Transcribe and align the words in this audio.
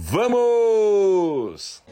Vamos! 0.00 1.82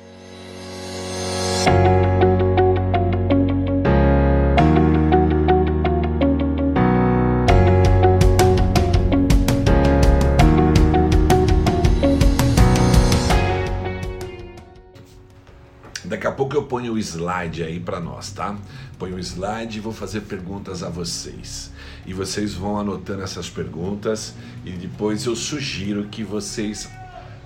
Daqui 16.05 16.29
a 16.29 16.31
pouco 16.31 16.55
eu 16.55 16.63
ponho 16.63 16.93
o 16.93 16.99
slide 16.99 17.65
aí 17.65 17.81
para 17.81 17.99
nós, 17.99 18.31
tá? 18.31 18.57
Ponho 19.01 19.17
o 19.17 19.19
slide 19.19 19.79
e 19.79 19.81
vou 19.81 19.93
fazer 19.93 20.21
perguntas 20.21 20.85
a 20.85 20.89
vocês. 20.89 21.73
E 22.07 22.15
vocês 22.15 22.55
vão 22.55 22.79
anotando 22.79 23.23
essas 23.23 23.51
perguntas 23.51 24.33
e 24.65 24.71
depois 24.71 25.27
eu 25.27 25.35
sugiro 25.35 26.07
que 26.07 26.23
vocês 26.23 26.89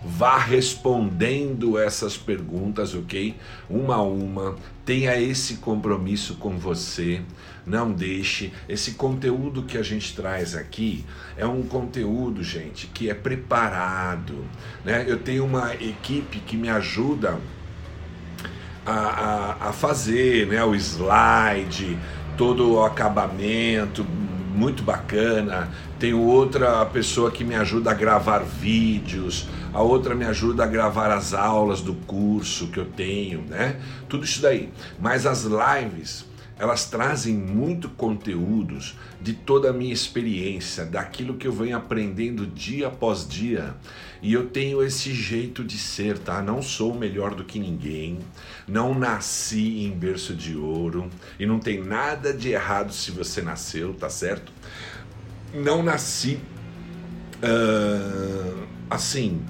vá 0.04 0.38
respondendo 0.38 1.78
essas 1.78 2.16
perguntas, 2.16 2.94
ok? 2.94 3.36
Uma 3.68 3.96
a 3.96 4.02
uma. 4.02 4.56
Tenha 4.84 5.20
esse 5.20 5.56
compromisso 5.56 6.36
com 6.36 6.58
você. 6.58 7.22
Não 7.66 7.92
deixe. 7.92 8.52
Esse 8.68 8.92
conteúdo 8.92 9.62
que 9.62 9.76
a 9.76 9.82
gente 9.82 10.14
traz 10.16 10.56
aqui 10.56 11.04
é 11.36 11.46
um 11.46 11.62
conteúdo, 11.62 12.42
gente, 12.42 12.86
que 12.86 13.10
é 13.10 13.14
preparado. 13.14 14.44
Né? 14.84 15.04
Eu 15.06 15.18
tenho 15.18 15.44
uma 15.44 15.74
equipe 15.74 16.40
que 16.40 16.56
me 16.56 16.68
ajuda 16.68 17.38
a, 18.84 18.92
a, 18.92 19.68
a 19.68 19.72
fazer 19.72 20.46
né, 20.46 20.64
o 20.64 20.74
slide, 20.74 21.98
todo 22.36 22.72
o 22.72 22.84
acabamento, 22.84 24.04
muito 24.54 24.82
bacana. 24.82 25.70
Tenho 25.98 26.20
outra 26.20 26.84
pessoa 26.86 27.30
que 27.30 27.44
me 27.44 27.54
ajuda 27.54 27.90
a 27.90 27.94
gravar 27.94 28.40
vídeos, 28.40 29.46
a 29.72 29.82
outra 29.82 30.14
me 30.14 30.24
ajuda 30.24 30.64
a 30.64 30.66
gravar 30.66 31.10
as 31.10 31.32
aulas 31.32 31.80
do 31.80 31.94
curso 31.94 32.68
que 32.68 32.78
eu 32.78 32.86
tenho, 32.86 33.42
né? 33.42 33.80
Tudo 34.08 34.24
isso 34.24 34.42
daí. 34.42 34.68
Mas 34.98 35.26
as 35.26 35.44
lives, 35.44 36.24
elas 36.58 36.86
trazem 36.86 37.34
muito 37.34 37.88
conteúdos 37.88 38.96
de 39.20 39.32
toda 39.32 39.70
a 39.70 39.72
minha 39.72 39.92
experiência, 39.92 40.84
daquilo 40.84 41.34
que 41.34 41.46
eu 41.46 41.52
venho 41.52 41.76
aprendendo 41.76 42.46
dia 42.46 42.88
após 42.88 43.26
dia. 43.26 43.74
E 44.20 44.32
eu 44.32 44.48
tenho 44.48 44.82
esse 44.82 45.14
jeito 45.14 45.62
de 45.62 45.78
ser, 45.78 46.18
tá? 46.18 46.42
Não 46.42 46.60
sou 46.60 46.94
melhor 46.94 47.34
do 47.34 47.44
que 47.44 47.58
ninguém, 47.58 48.18
não 48.66 48.92
nasci 48.92 49.84
em 49.84 49.90
berço 49.92 50.34
de 50.34 50.56
ouro 50.56 51.08
e 51.38 51.46
não 51.46 51.58
tem 51.58 51.80
nada 51.80 52.32
de 52.32 52.50
errado 52.50 52.92
se 52.92 53.10
você 53.10 53.40
nasceu, 53.40 53.94
tá 53.94 54.10
certo? 54.10 54.52
Não 55.54 55.82
nasci 55.82 56.38
uh, 57.42 58.66
assim, 58.90 59.40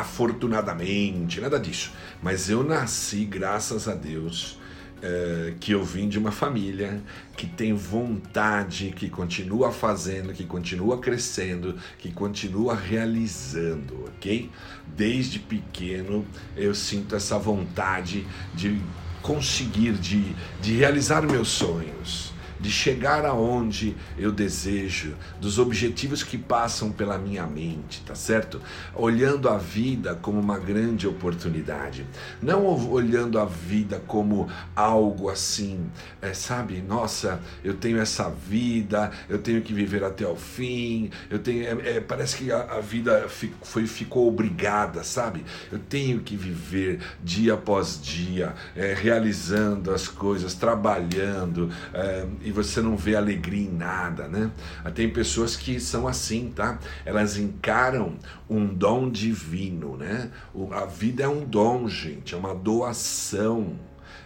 afortunadamente, 0.00 1.40
nada 1.40 1.58
disso. 1.58 1.92
Mas 2.22 2.50
eu 2.50 2.62
nasci, 2.62 3.24
graças 3.24 3.88
a 3.88 3.94
Deus, 3.94 4.58
é, 5.02 5.54
que 5.60 5.72
eu 5.72 5.84
vim 5.84 6.08
de 6.08 6.18
uma 6.18 6.30
família 6.32 7.02
que 7.36 7.46
tem 7.46 7.74
vontade, 7.74 8.92
que 8.96 9.08
continua 9.08 9.70
fazendo, 9.70 10.32
que 10.32 10.44
continua 10.44 10.98
crescendo, 10.98 11.76
que 11.98 12.10
continua 12.12 12.74
realizando, 12.74 14.04
ok? 14.06 14.50
Desde 14.86 15.38
pequeno 15.38 16.26
eu 16.56 16.74
sinto 16.74 17.14
essa 17.14 17.38
vontade 17.38 18.26
de 18.54 18.80
conseguir, 19.22 19.92
de, 19.92 20.34
de 20.60 20.74
realizar 20.76 21.22
meus 21.22 21.48
sonhos 21.48 22.33
de 22.64 22.70
chegar 22.70 23.26
aonde 23.26 23.94
eu 24.16 24.32
desejo, 24.32 25.14
dos 25.38 25.58
objetivos 25.58 26.22
que 26.22 26.38
passam 26.38 26.90
pela 26.90 27.18
minha 27.18 27.46
mente, 27.46 28.00
tá 28.06 28.14
certo? 28.14 28.58
Olhando 28.94 29.50
a 29.50 29.58
vida 29.58 30.14
como 30.14 30.40
uma 30.40 30.58
grande 30.58 31.06
oportunidade, 31.06 32.06
não 32.40 32.64
olhando 32.90 33.38
a 33.38 33.44
vida 33.44 34.02
como 34.06 34.48
algo 34.74 35.28
assim, 35.28 35.90
é, 36.22 36.32
sabe? 36.32 36.80
Nossa, 36.80 37.38
eu 37.62 37.74
tenho 37.74 37.98
essa 37.98 38.30
vida, 38.30 39.10
eu 39.28 39.36
tenho 39.36 39.60
que 39.60 39.74
viver 39.74 40.02
até 40.02 40.26
o 40.26 40.34
fim, 40.34 41.10
eu 41.28 41.40
tenho, 41.40 41.64
é, 41.64 41.96
é, 41.96 42.00
parece 42.00 42.38
que 42.38 42.50
a, 42.50 42.62
a 42.62 42.80
vida 42.80 43.28
foi, 43.60 43.86
ficou 43.86 44.26
obrigada, 44.26 45.04
sabe? 45.04 45.44
Eu 45.70 45.78
tenho 45.78 46.20
que 46.20 46.34
viver 46.34 47.00
dia 47.22 47.52
após 47.52 48.00
dia, 48.00 48.54
é, 48.74 48.94
realizando 48.94 49.90
as 49.90 50.08
coisas, 50.08 50.54
trabalhando 50.54 51.68
é, 51.92 52.24
e 52.40 52.53
você 52.54 52.80
não 52.80 52.96
vê 52.96 53.16
alegria 53.16 53.66
em 53.66 53.72
nada, 53.72 54.28
né? 54.28 54.50
Tem 54.94 55.08
pessoas 55.10 55.56
que 55.56 55.80
são 55.80 56.06
assim, 56.06 56.52
tá? 56.54 56.78
Elas 57.04 57.36
encaram 57.36 58.16
um 58.48 58.66
dom 58.66 59.10
divino, 59.10 59.96
né? 59.96 60.30
A 60.70 60.86
vida 60.86 61.24
é 61.24 61.28
um 61.28 61.44
dom, 61.44 61.88
gente, 61.88 62.34
é 62.34 62.38
uma 62.38 62.54
doação. 62.54 63.76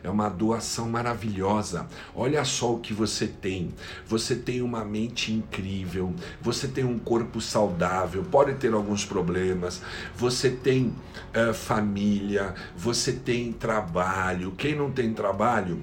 É 0.02 0.08
uma 0.08 0.28
doação 0.28 0.88
maravilhosa. 0.88 1.86
Olha 2.14 2.44
só 2.44 2.74
o 2.74 2.78
que 2.78 2.92
você 2.92 3.26
tem. 3.26 3.74
Você 4.06 4.36
tem 4.36 4.62
uma 4.62 4.84
mente 4.84 5.32
incrível, 5.32 6.14
você 6.40 6.68
tem 6.68 6.84
um 6.84 6.98
corpo 6.98 7.40
saudável, 7.40 8.24
pode 8.30 8.54
ter 8.54 8.72
alguns 8.72 9.04
problemas, 9.04 9.82
você 10.14 10.50
tem 10.50 10.94
uh, 11.34 11.52
família, 11.52 12.54
você 12.76 13.12
tem 13.12 13.52
trabalho. 13.52 14.52
Quem 14.52 14.76
não 14.76 14.90
tem 14.90 15.12
trabalho, 15.12 15.80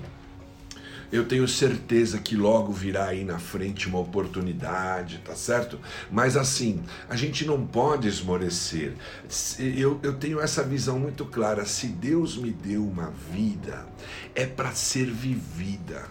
eu 1.16 1.26
tenho 1.26 1.48
certeza 1.48 2.20
que 2.20 2.36
logo 2.36 2.72
virá 2.72 3.08
aí 3.08 3.24
na 3.24 3.40
frente 3.40 3.88
uma 3.88 4.00
oportunidade, 4.00 5.22
tá 5.24 5.36
certo? 5.36 5.80
Mas 6.12 6.36
assim, 6.36 6.84
a 7.10 7.16
gente 7.16 7.46
não 7.46 7.66
pode 7.66 8.08
esmorecer. 8.08 8.94
Eu, 9.60 10.00
eu 10.04 10.14
tenho 10.14 10.40
essa 10.40 10.64
visão 10.64 11.00
muito 11.00 11.26
clara. 11.26 11.66
Se 11.66 11.88
Deus 11.88 12.38
me 12.38 12.52
deu 12.52 12.86
uma 12.86 13.12
vida, 13.32 13.86
é 14.34 14.46
para 14.46 14.72
ser 14.72 15.10
vivida. 15.10 16.04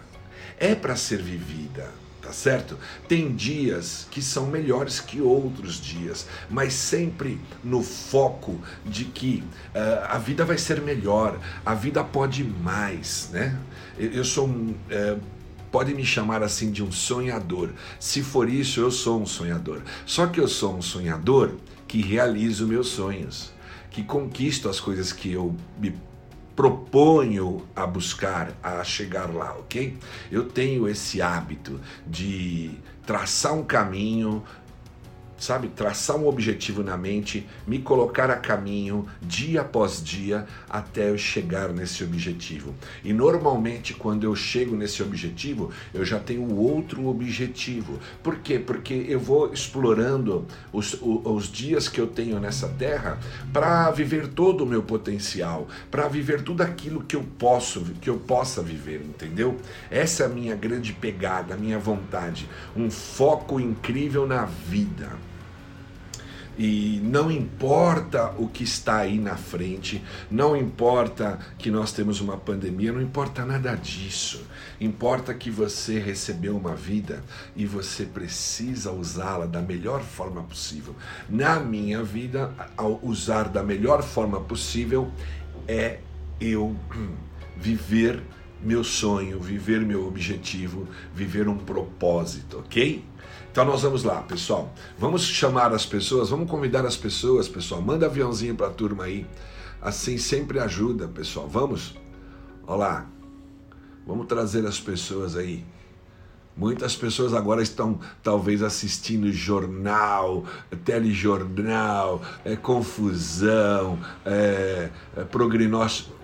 É 0.57 0.73
para 0.73 0.95
ser 0.95 1.21
vivida 1.21 2.04
tá 2.25 2.33
certo? 2.33 2.75
Tem 3.07 3.35
dias 3.35 4.07
que 4.09 4.19
são 4.19 4.47
melhores 4.47 4.99
que 4.99 5.21
outros 5.21 5.79
dias, 5.79 6.25
mas 6.49 6.73
sempre 6.73 7.39
no 7.63 7.83
foco 7.83 8.59
de 8.83 9.05
que 9.05 9.43
uh, 9.75 10.05
a 10.09 10.17
vida 10.17 10.43
vai 10.43 10.57
ser 10.57 10.81
melhor, 10.81 11.39
a 11.63 11.75
vida 11.75 12.03
pode 12.03 12.43
mais, 12.43 13.29
né? 13.31 13.55
Eu 13.97 14.25
sou 14.25 14.47
um. 14.47 14.71
Uh, 14.71 15.21
pode 15.71 15.93
me 15.93 16.03
chamar 16.03 16.41
assim 16.41 16.71
de 16.71 16.83
um 16.83 16.91
sonhador. 16.91 17.69
Se 17.99 18.23
for 18.23 18.49
isso, 18.49 18.79
eu 18.79 18.89
sou 18.89 19.21
um 19.21 19.25
sonhador. 19.25 19.81
Só 20.05 20.25
que 20.25 20.39
eu 20.39 20.47
sou 20.47 20.75
um 20.75 20.81
sonhador 20.81 21.51
que 21.87 22.01
realizo 22.01 22.65
meus 22.65 22.87
sonhos, 22.87 23.51
que 23.91 24.01
conquisto 24.03 24.67
as 24.67 24.79
coisas 24.79 25.11
que 25.11 25.31
eu 25.31 25.55
me 25.77 25.93
proponho 26.55 27.65
a 27.75 27.85
buscar, 27.85 28.53
a 28.63 28.83
chegar 28.83 29.33
lá, 29.33 29.53
ok? 29.53 29.97
Eu 30.31 30.45
tenho 30.49 30.87
esse 30.87 31.21
hábito 31.21 31.79
de 32.07 32.71
traçar 33.05 33.53
um 33.53 33.63
caminho, 33.63 34.43
sabe, 35.45 35.67
traçar 35.67 36.17
um 36.17 36.27
objetivo 36.27 36.83
na 36.83 36.97
mente, 36.97 37.47
me 37.67 37.79
colocar 37.79 38.31
a 38.31 38.35
caminho 38.35 39.05
dia 39.21 39.61
após 39.61 40.03
dia 40.03 40.45
até 40.69 41.09
eu 41.09 41.17
chegar 41.17 41.69
nesse 41.69 42.03
objetivo. 42.03 42.73
E 43.03 43.13
normalmente 43.13 43.93
quando 43.93 44.23
eu 44.23 44.35
chego 44.35 44.75
nesse 44.75 45.03
objetivo, 45.03 45.71
eu 45.93 46.03
já 46.03 46.19
tenho 46.19 46.55
outro 46.55 47.07
objetivo. 47.07 47.99
Por 48.23 48.39
quê? 48.39 48.57
Porque 48.57 49.05
eu 49.07 49.19
vou 49.19 49.53
explorando 49.53 50.45
os, 50.73 50.97
os 51.01 51.51
dias 51.51 51.87
que 51.87 52.01
eu 52.01 52.07
tenho 52.07 52.39
nessa 52.39 52.67
terra 52.67 53.19
para 53.53 53.91
viver 53.91 54.27
todo 54.29 54.63
o 54.63 54.67
meu 54.67 54.81
potencial, 54.81 55.67
para 55.91 56.07
viver 56.07 56.41
tudo 56.41 56.61
aquilo 56.61 57.03
que 57.03 57.15
eu 57.15 57.23
posso, 57.37 57.81
que 58.01 58.09
eu 58.09 58.17
possa 58.17 58.63
viver, 58.63 59.01
entendeu? 59.01 59.57
Essa 59.91 60.23
é 60.23 60.25
a 60.25 60.29
minha 60.29 60.55
grande 60.55 60.91
pegada, 60.93 61.53
a 61.53 61.57
minha 61.57 61.77
vontade, 61.77 62.49
um 62.75 62.89
foco 62.89 63.59
incrível 63.59 64.25
na 64.25 64.45
vida. 64.45 65.34
E 66.57 67.01
não 67.03 67.29
importa 67.29 68.33
o 68.37 68.47
que 68.47 68.63
está 68.63 68.97
aí 68.99 69.19
na 69.19 69.35
frente, 69.35 70.01
não 70.31 70.55
importa 70.55 71.37
que 71.57 71.69
nós 71.69 71.91
temos 71.91 72.21
uma 72.21 72.37
pandemia, 72.37 72.93
não 72.93 73.01
importa 73.01 73.45
nada 73.45 73.75
disso. 73.75 74.41
Importa 74.79 75.33
que 75.33 75.51
você 75.51 75.99
recebeu 75.99 76.55
uma 76.55 76.75
vida 76.75 77.23
e 77.55 77.65
você 77.65 78.05
precisa 78.05 78.91
usá-la 78.91 79.45
da 79.45 79.61
melhor 79.61 80.01
forma 80.01 80.43
possível. 80.43 80.95
Na 81.29 81.59
minha 81.59 82.01
vida, 82.03 82.51
ao 82.77 82.99
usar 83.03 83.49
da 83.49 83.63
melhor 83.63 84.01
forma 84.01 84.39
possível 84.39 85.11
é 85.67 85.99
eu 86.39 86.75
viver 87.57 88.21
meu 88.61 88.83
sonho, 88.83 89.39
viver 89.39 89.81
meu 89.81 90.07
objetivo, 90.07 90.87
viver 91.13 91.47
um 91.47 91.57
propósito, 91.57 92.59
ok? 92.59 93.03
Então 93.51 93.65
nós 93.65 93.81
vamos 93.81 94.03
lá, 94.03 94.21
pessoal. 94.21 94.73
Vamos 94.97 95.23
chamar 95.23 95.73
as 95.73 95.85
pessoas, 95.85 96.29
vamos 96.29 96.49
convidar 96.49 96.85
as 96.85 96.97
pessoas, 96.97 97.47
pessoal. 97.47 97.81
Manda 97.81 98.05
aviãozinho 98.05 98.55
para 98.55 98.67
a 98.67 98.71
turma 98.71 99.05
aí. 99.05 99.25
Assim 99.81 100.17
sempre 100.17 100.59
ajuda, 100.59 101.07
pessoal. 101.07 101.47
Vamos? 101.47 101.95
Olá. 102.67 103.05
Vamos 104.05 104.27
trazer 104.27 104.65
as 104.65 104.79
pessoas 104.79 105.35
aí. 105.35 105.65
Muitas 106.57 106.95
pessoas 106.95 107.33
agora 107.33 107.61
estão 107.61 107.99
talvez 108.23 108.63
assistindo 108.63 109.29
jornal, 109.29 110.45
telejornal, 110.85 112.21
é, 112.45 112.55
confusão, 112.55 113.99
é, 114.25 114.89
é, 115.17 115.23
prognóstico. 115.25 116.14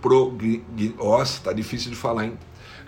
Prog... 0.00 0.64
Nossa, 0.96 1.40
tá 1.42 1.52
difícil 1.52 1.90
de 1.90 1.96
falar, 1.96 2.24
hein? 2.24 2.38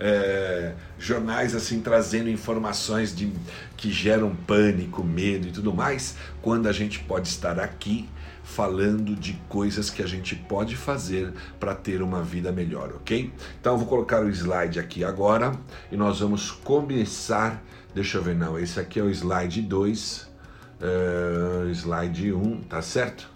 É, 0.02 0.72
jornais 0.98 1.54
assim 1.54 1.80
trazendo 1.80 2.30
informações 2.30 3.14
de, 3.14 3.30
que 3.76 3.92
geram 3.92 4.34
pânico, 4.34 5.04
medo 5.04 5.48
e 5.48 5.52
tudo 5.52 5.74
mais, 5.74 6.16
quando 6.40 6.68
a 6.68 6.72
gente 6.72 7.00
pode 7.00 7.28
estar 7.28 7.60
aqui 7.60 8.08
falando 8.50 9.14
de 9.14 9.34
coisas 9.48 9.90
que 9.90 10.02
a 10.02 10.06
gente 10.06 10.34
pode 10.34 10.74
fazer 10.74 11.32
para 11.58 11.74
ter 11.74 12.02
uma 12.02 12.22
vida 12.22 12.50
melhor, 12.50 12.92
ok? 12.96 13.32
Então 13.60 13.78
vou 13.78 13.86
colocar 13.86 14.24
o 14.24 14.28
slide 14.28 14.80
aqui 14.80 15.04
agora 15.04 15.52
e 15.90 15.96
nós 15.96 16.20
vamos 16.20 16.50
começar. 16.50 17.62
Deixa 17.94 18.18
eu 18.18 18.22
ver, 18.22 18.34
não, 18.34 18.58
esse 18.58 18.80
aqui 18.80 18.98
é 18.98 19.02
o 19.02 19.10
slide 19.10 19.62
2, 19.62 20.28
uh, 20.80 21.68
é, 21.68 21.70
slide 21.72 22.32
1, 22.32 22.42
um, 22.42 22.60
tá 22.62 22.82
certo? 22.82 23.30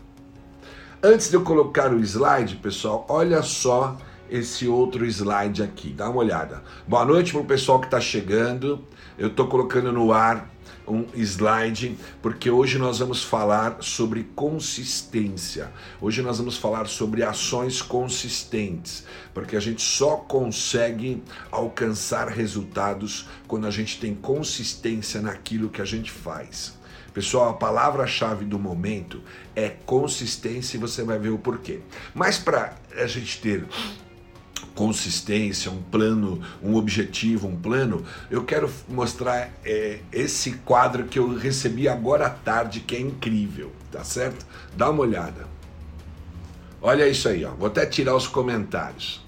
Antes 1.07 1.29
de 1.29 1.37
eu 1.37 1.43
colocar 1.43 1.93
o 1.93 2.01
slide, 2.01 2.57
pessoal, 2.57 3.05
olha 3.11 3.43
só 3.43 3.95
esse 4.31 4.67
outro 4.67 5.05
slide 5.05 5.63
aqui, 5.63 5.91
dá 5.91 6.09
uma 6.09 6.21
olhada. 6.21 6.63
Boa 6.89 7.05
noite 7.05 7.31
para 7.31 7.43
o 7.43 7.45
pessoal 7.45 7.79
que 7.79 7.85
está 7.85 8.01
chegando. 8.01 8.83
Eu 9.19 9.29
estou 9.29 9.47
colocando 9.47 9.93
no 9.93 10.15
ar 10.15 10.49
um 10.89 11.05
slide, 11.15 11.99
porque 12.23 12.51
hoje 12.51 12.79
nós 12.79 13.01
vamos 13.01 13.23
falar 13.23 13.77
sobre 13.81 14.25
consistência. 14.35 15.71
Hoje 16.01 16.23
nós 16.23 16.39
vamos 16.39 16.57
falar 16.57 16.87
sobre 16.87 17.23
ações 17.23 17.83
consistentes, 17.83 19.05
porque 19.35 19.57
a 19.57 19.61
gente 19.61 19.83
só 19.83 20.17
consegue 20.17 21.23
alcançar 21.53 22.29
resultados 22.29 23.29
quando 23.47 23.67
a 23.67 23.71
gente 23.71 24.01
tem 24.01 24.15
consistência 24.15 25.21
naquilo 25.21 25.69
que 25.69 25.83
a 25.83 25.85
gente 25.85 26.11
faz. 26.11 26.83
Pessoal, 27.15 27.51
a 27.51 27.55
palavra-chave 27.55 28.45
do 28.45 28.59
momento 28.59 29.23
é 29.55 29.69
consistência 29.87 30.77
e 30.77 30.81
você 30.81 31.05
vai 31.05 31.17
ver 31.17 31.29
o 31.29 31.39
porquê. 31.39 31.79
Mas 32.13 32.39
para 32.39 32.75
a 32.97 33.07
gente 33.07 33.41
ter 33.41 33.65
consistência, 34.75 35.71
um 35.71 35.81
plano, 35.81 36.43
um 36.61 36.75
objetivo, 36.75 37.47
um 37.47 37.57
plano, 37.57 38.05
eu 38.29 38.45
quero 38.45 38.69
mostrar 38.89 39.49
é, 39.65 40.01
esse 40.13 40.55
quadro 40.65 41.05
que 41.05 41.17
eu 41.17 41.37
recebi 41.37 41.89
agora 41.89 42.27
à 42.27 42.31
tarde, 42.31 42.81
que 42.81 42.97
é 42.97 43.01
incrível, 43.01 43.71
tá 43.93 44.03
certo? 44.03 44.45
Dá 44.77 44.91
uma 44.91 45.03
olhada. 45.03 45.47
Olha 46.83 47.09
isso 47.09 47.29
aí, 47.29 47.45
ó. 47.45 47.53
Vou 47.53 47.69
até 47.69 47.87
tirar 47.87 48.17
os 48.17 48.27
comentários. 48.27 49.24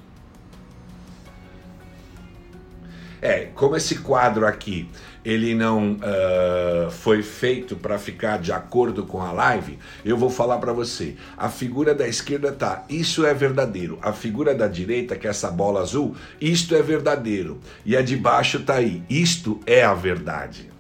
É, 3.21 3.47
como 3.55 3.77
esse 3.77 3.99
quadro 3.99 4.47
aqui 4.47 4.89
ele 5.27 5.57
não 5.57 5.95
uh, 5.95 6.89
foi 6.89 7.21
feito 7.21 7.75
para 7.75 7.99
ficar 7.99 8.39
de 8.39 8.53
acordo 8.53 9.05
com 9.05 9.21
a 9.21 9.33
live, 9.33 9.77
eu 10.05 10.17
vou 10.17 10.31
falar 10.31 10.59
para 10.59 10.73
você. 10.73 11.17
A 11.37 11.49
figura 11.49 11.93
da 11.93 12.07
esquerda 12.07 12.53
tá, 12.53 12.85
isso 12.89 13.27
é 13.27 13.35
verdadeiro. 13.35 13.99
A 14.01 14.13
figura 14.13 14.55
da 14.55 14.69
direita, 14.69 15.17
que 15.17 15.27
é 15.27 15.31
essa 15.31 15.51
bola 15.51 15.81
azul, 15.81 16.15
isto 16.41 16.77
é 16.77 16.81
verdadeiro. 16.81 17.59
E 17.85 17.97
a 17.97 18.03
de 18.03 18.17
baixo 18.17 18.61
tá 18.61 18.75
aí, 18.75 19.03
isto 19.11 19.59
é 19.67 19.83
a 19.83 19.95
verdade. 19.95 20.71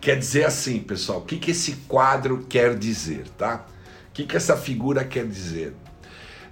Quer 0.00 0.18
dizer 0.18 0.46
assim, 0.46 0.78
pessoal, 0.78 1.18
o 1.18 1.24
que, 1.26 1.36
que 1.36 1.50
esse 1.50 1.72
quadro 1.86 2.46
quer 2.48 2.74
dizer, 2.74 3.24
tá? 3.36 3.66
O 4.08 4.12
que, 4.14 4.24
que 4.24 4.36
essa 4.36 4.56
figura 4.56 5.04
quer 5.04 5.26
dizer? 5.26 5.74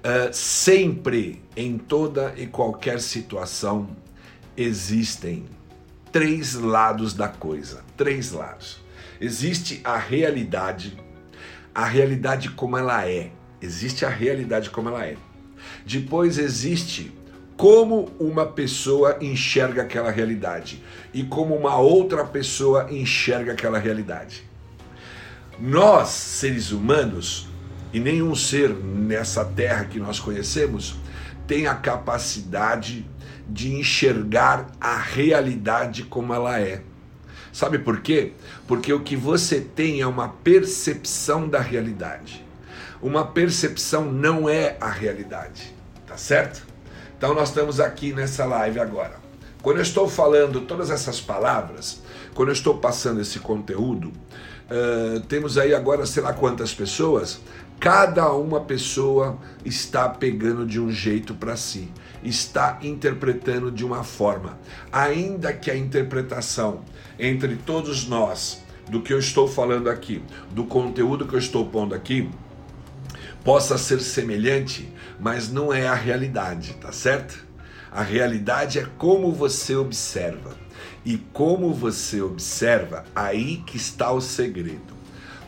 Uh, 0.04 0.28
sempre, 0.32 1.42
em 1.56 1.78
toda 1.78 2.34
e 2.36 2.46
qualquer 2.46 3.00
situação, 3.00 3.88
existem 4.56 5.44
três 6.10 6.54
lados 6.54 7.14
da 7.14 7.28
coisa. 7.28 7.84
Três 7.96 8.32
lados. 8.32 8.80
Existe 9.20 9.80
a 9.84 9.96
realidade, 9.96 10.96
a 11.74 11.84
realidade 11.84 12.50
como 12.50 12.76
ela 12.76 13.08
é. 13.08 13.30
Existe 13.60 14.04
a 14.04 14.08
realidade 14.08 14.70
como 14.70 14.88
ela 14.88 15.04
é. 15.04 15.16
Depois 15.84 16.38
existe 16.38 17.12
como 17.56 18.10
uma 18.20 18.44
pessoa 18.44 19.16
enxerga 19.20 19.82
aquela 19.82 20.10
realidade 20.10 20.82
e 21.14 21.22
como 21.24 21.56
uma 21.56 21.76
outra 21.76 22.24
pessoa 22.24 22.88
enxerga 22.90 23.52
aquela 23.52 23.78
realidade. 23.78 24.44
Nós, 25.58 26.08
seres 26.08 26.70
humanos, 26.70 27.48
e 27.92 27.98
nenhum 27.98 28.34
ser 28.34 28.74
nessa 28.74 29.42
terra 29.42 29.86
que 29.86 29.98
nós 29.98 30.20
conhecemos, 30.20 30.96
tem 31.46 31.66
a 31.66 31.74
capacidade 31.74 33.06
de 33.48 33.74
enxergar 33.74 34.66
a 34.80 34.96
realidade 34.96 36.02
como 36.02 36.34
ela 36.34 36.60
é. 36.60 36.82
Sabe 37.52 37.78
por 37.78 38.00
quê? 38.00 38.32
Porque 38.66 38.92
o 38.92 39.00
que 39.00 39.16
você 39.16 39.60
tem 39.60 40.00
é 40.00 40.06
uma 40.06 40.28
percepção 40.28 41.48
da 41.48 41.60
realidade. 41.60 42.44
Uma 43.00 43.24
percepção 43.26 44.10
não 44.10 44.48
é 44.48 44.76
a 44.80 44.90
realidade, 44.90 45.74
tá 46.06 46.16
certo? 46.16 46.66
Então 47.16 47.34
nós 47.34 47.48
estamos 47.48 47.80
aqui 47.80 48.12
nessa 48.12 48.44
live 48.44 48.78
agora. 48.78 49.16
Quando 49.62 49.78
eu 49.78 49.82
estou 49.82 50.08
falando 50.08 50.60
todas 50.60 50.90
essas 50.90 51.20
palavras, 51.20 52.02
quando 52.34 52.48
eu 52.48 52.52
estou 52.52 52.78
passando 52.78 53.20
esse 53.20 53.38
conteúdo, 53.38 54.08
uh, 54.08 55.20
temos 55.20 55.56
aí 55.56 55.74
agora 55.74 56.04
sei 56.04 56.22
lá 56.22 56.32
quantas 56.32 56.74
pessoas, 56.74 57.40
cada 57.78 58.32
uma 58.32 58.60
pessoa 58.60 59.38
está 59.64 60.08
pegando 60.08 60.66
de 60.66 60.80
um 60.80 60.90
jeito 60.90 61.34
para 61.34 61.56
si 61.56 61.90
está 62.28 62.78
interpretando 62.82 63.70
de 63.70 63.84
uma 63.84 64.02
forma. 64.02 64.58
Ainda 64.90 65.52
que 65.52 65.70
a 65.70 65.76
interpretação 65.76 66.80
entre 67.18 67.56
todos 67.56 68.06
nós 68.06 68.62
do 68.90 69.00
que 69.00 69.12
eu 69.12 69.18
estou 69.18 69.48
falando 69.48 69.88
aqui, 69.88 70.22
do 70.50 70.64
conteúdo 70.64 71.26
que 71.26 71.34
eu 71.34 71.38
estou 71.38 71.66
pondo 71.66 71.94
aqui, 71.94 72.28
possa 73.44 73.78
ser 73.78 74.00
semelhante, 74.00 74.92
mas 75.18 75.50
não 75.50 75.72
é 75.72 75.86
a 75.86 75.94
realidade, 75.94 76.74
tá 76.74 76.92
certo? 76.92 77.46
A 77.90 78.02
realidade 78.02 78.78
é 78.78 78.86
como 78.98 79.32
você 79.32 79.74
observa. 79.74 80.56
E 81.04 81.16
como 81.32 81.72
você 81.72 82.20
observa, 82.20 83.04
aí 83.14 83.62
que 83.64 83.76
está 83.76 84.10
o 84.10 84.20
segredo. 84.20 84.95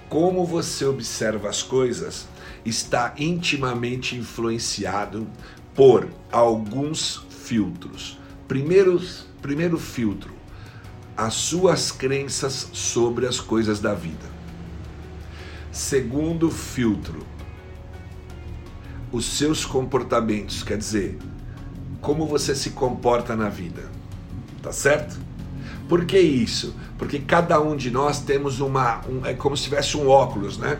Como 0.08 0.44
você 0.46 0.84
observa 0.84 1.48
as 1.48 1.62
coisas 1.62 2.26
está 2.64 3.14
intimamente 3.18 4.16
influenciado 4.16 5.26
por 5.74 6.08
alguns 6.32 7.24
filtros. 7.30 8.18
Primeiro, 8.46 9.00
primeiro 9.42 9.78
filtro, 9.78 10.32
as 11.16 11.34
suas 11.34 11.92
crenças 11.92 12.70
sobre 12.72 13.26
as 13.26 13.38
coisas 13.38 13.80
da 13.80 13.94
vida. 13.94 14.38
Segundo 15.70 16.50
filtro, 16.50 17.26
os 19.12 19.24
seus 19.24 19.64
comportamentos, 19.64 20.62
quer 20.62 20.78
dizer, 20.78 21.18
como 22.00 22.26
você 22.26 22.54
se 22.54 22.70
comporta 22.70 23.36
na 23.36 23.48
vida. 23.48 23.88
Tá 24.62 24.72
certo? 24.72 25.18
Por 25.88 26.04
que 26.04 26.18
isso? 26.18 26.74
Porque 26.98 27.20
cada 27.20 27.60
um 27.60 27.76
de 27.76 27.90
nós 27.90 28.20
temos 28.20 28.60
uma. 28.60 29.00
Um, 29.08 29.24
é 29.24 29.32
como 29.32 29.56
se 29.56 29.64
tivesse 29.64 29.96
um 29.96 30.08
óculos, 30.08 30.58
né? 30.58 30.78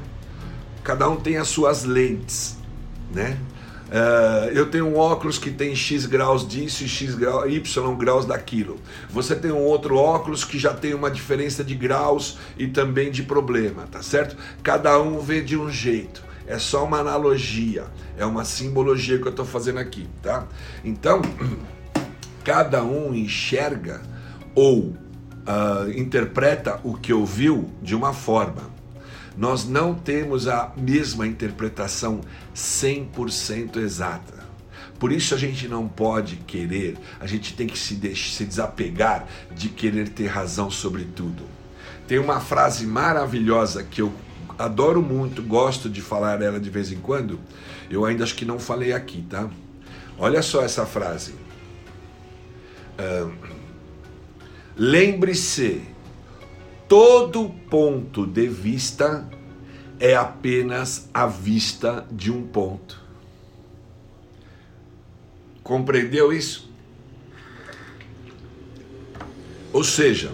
Cada 0.82 1.08
um 1.08 1.16
tem 1.16 1.36
as 1.36 1.48
suas 1.48 1.84
lentes, 1.84 2.56
né? 3.14 3.38
Uh, 3.88 4.50
eu 4.52 4.70
tenho 4.70 4.86
um 4.86 4.98
óculos 4.98 5.38
que 5.38 5.50
tem 5.50 5.74
X 5.74 6.04
graus 6.04 6.46
disso 6.46 6.84
e 6.84 6.88
X 6.88 7.14
Y 7.14 7.96
graus 7.96 8.26
daquilo. 8.26 8.76
Você 9.08 9.34
tem 9.34 9.50
um 9.50 9.62
outro 9.62 9.96
óculos 9.96 10.44
que 10.44 10.58
já 10.58 10.74
tem 10.74 10.92
uma 10.92 11.10
diferença 11.10 11.64
de 11.64 11.74
graus 11.74 12.36
e 12.58 12.66
também 12.66 13.10
de 13.10 13.22
problema, 13.22 13.86
tá 13.90 14.02
certo? 14.02 14.36
Cada 14.62 15.00
um 15.00 15.20
vê 15.20 15.40
de 15.40 15.56
um 15.56 15.70
jeito. 15.70 16.22
É 16.46 16.58
só 16.58 16.84
uma 16.84 16.98
analogia, 16.98 17.84
é 18.16 18.26
uma 18.26 18.44
simbologia 18.44 19.18
que 19.18 19.26
eu 19.26 19.30
estou 19.30 19.44
fazendo 19.44 19.78
aqui, 19.78 20.06
tá? 20.22 20.46
Então, 20.84 21.22
cada 22.44 22.82
um 22.82 23.14
enxerga 23.14 24.02
ou 24.54 24.94
uh, 25.48 25.90
interpreta 25.98 26.78
o 26.84 26.94
que 26.94 27.12
ouviu 27.12 27.70
de 27.82 27.96
uma 27.96 28.12
forma 28.12 28.78
nós 29.38 29.64
não 29.64 29.94
temos 29.94 30.48
a 30.48 30.72
mesma 30.76 31.24
interpretação 31.24 32.20
100% 32.56 33.76
exata. 33.76 34.34
Por 34.98 35.12
isso 35.12 35.32
a 35.32 35.38
gente 35.38 35.68
não 35.68 35.86
pode 35.86 36.36
querer, 36.38 36.98
a 37.20 37.26
gente 37.26 37.54
tem 37.54 37.68
que 37.68 37.78
se, 37.78 37.94
se 38.16 38.44
desapegar 38.44 39.28
de 39.54 39.68
querer 39.68 40.08
ter 40.08 40.26
razão 40.26 40.68
sobre 40.68 41.04
tudo. 41.04 41.44
Tem 42.08 42.18
uma 42.18 42.40
frase 42.40 42.84
maravilhosa 42.84 43.84
que 43.84 44.02
eu 44.02 44.12
adoro 44.58 45.00
muito, 45.00 45.40
gosto 45.40 45.88
de 45.88 46.02
falar 46.02 46.42
ela 46.42 46.58
de 46.58 46.68
vez 46.68 46.90
em 46.90 46.98
quando. 46.98 47.38
Eu 47.88 48.04
ainda 48.04 48.24
acho 48.24 48.34
que 48.34 48.44
não 48.44 48.58
falei 48.58 48.92
aqui, 48.92 49.22
tá? 49.22 49.48
Olha 50.18 50.42
só 50.42 50.62
essa 50.62 50.84
frase. 50.84 51.32
Uh, 52.98 53.30
Lembre-se 54.78 55.82
todo 56.86 57.50
ponto 57.68 58.24
de 58.24 58.46
vista 58.46 59.28
é 59.98 60.14
apenas 60.14 61.08
a 61.12 61.26
vista 61.26 62.06
de 62.12 62.30
um 62.30 62.46
ponto. 62.46 63.02
Compreendeu 65.64 66.32
isso? 66.32 66.70
Ou 69.72 69.82
seja, 69.82 70.30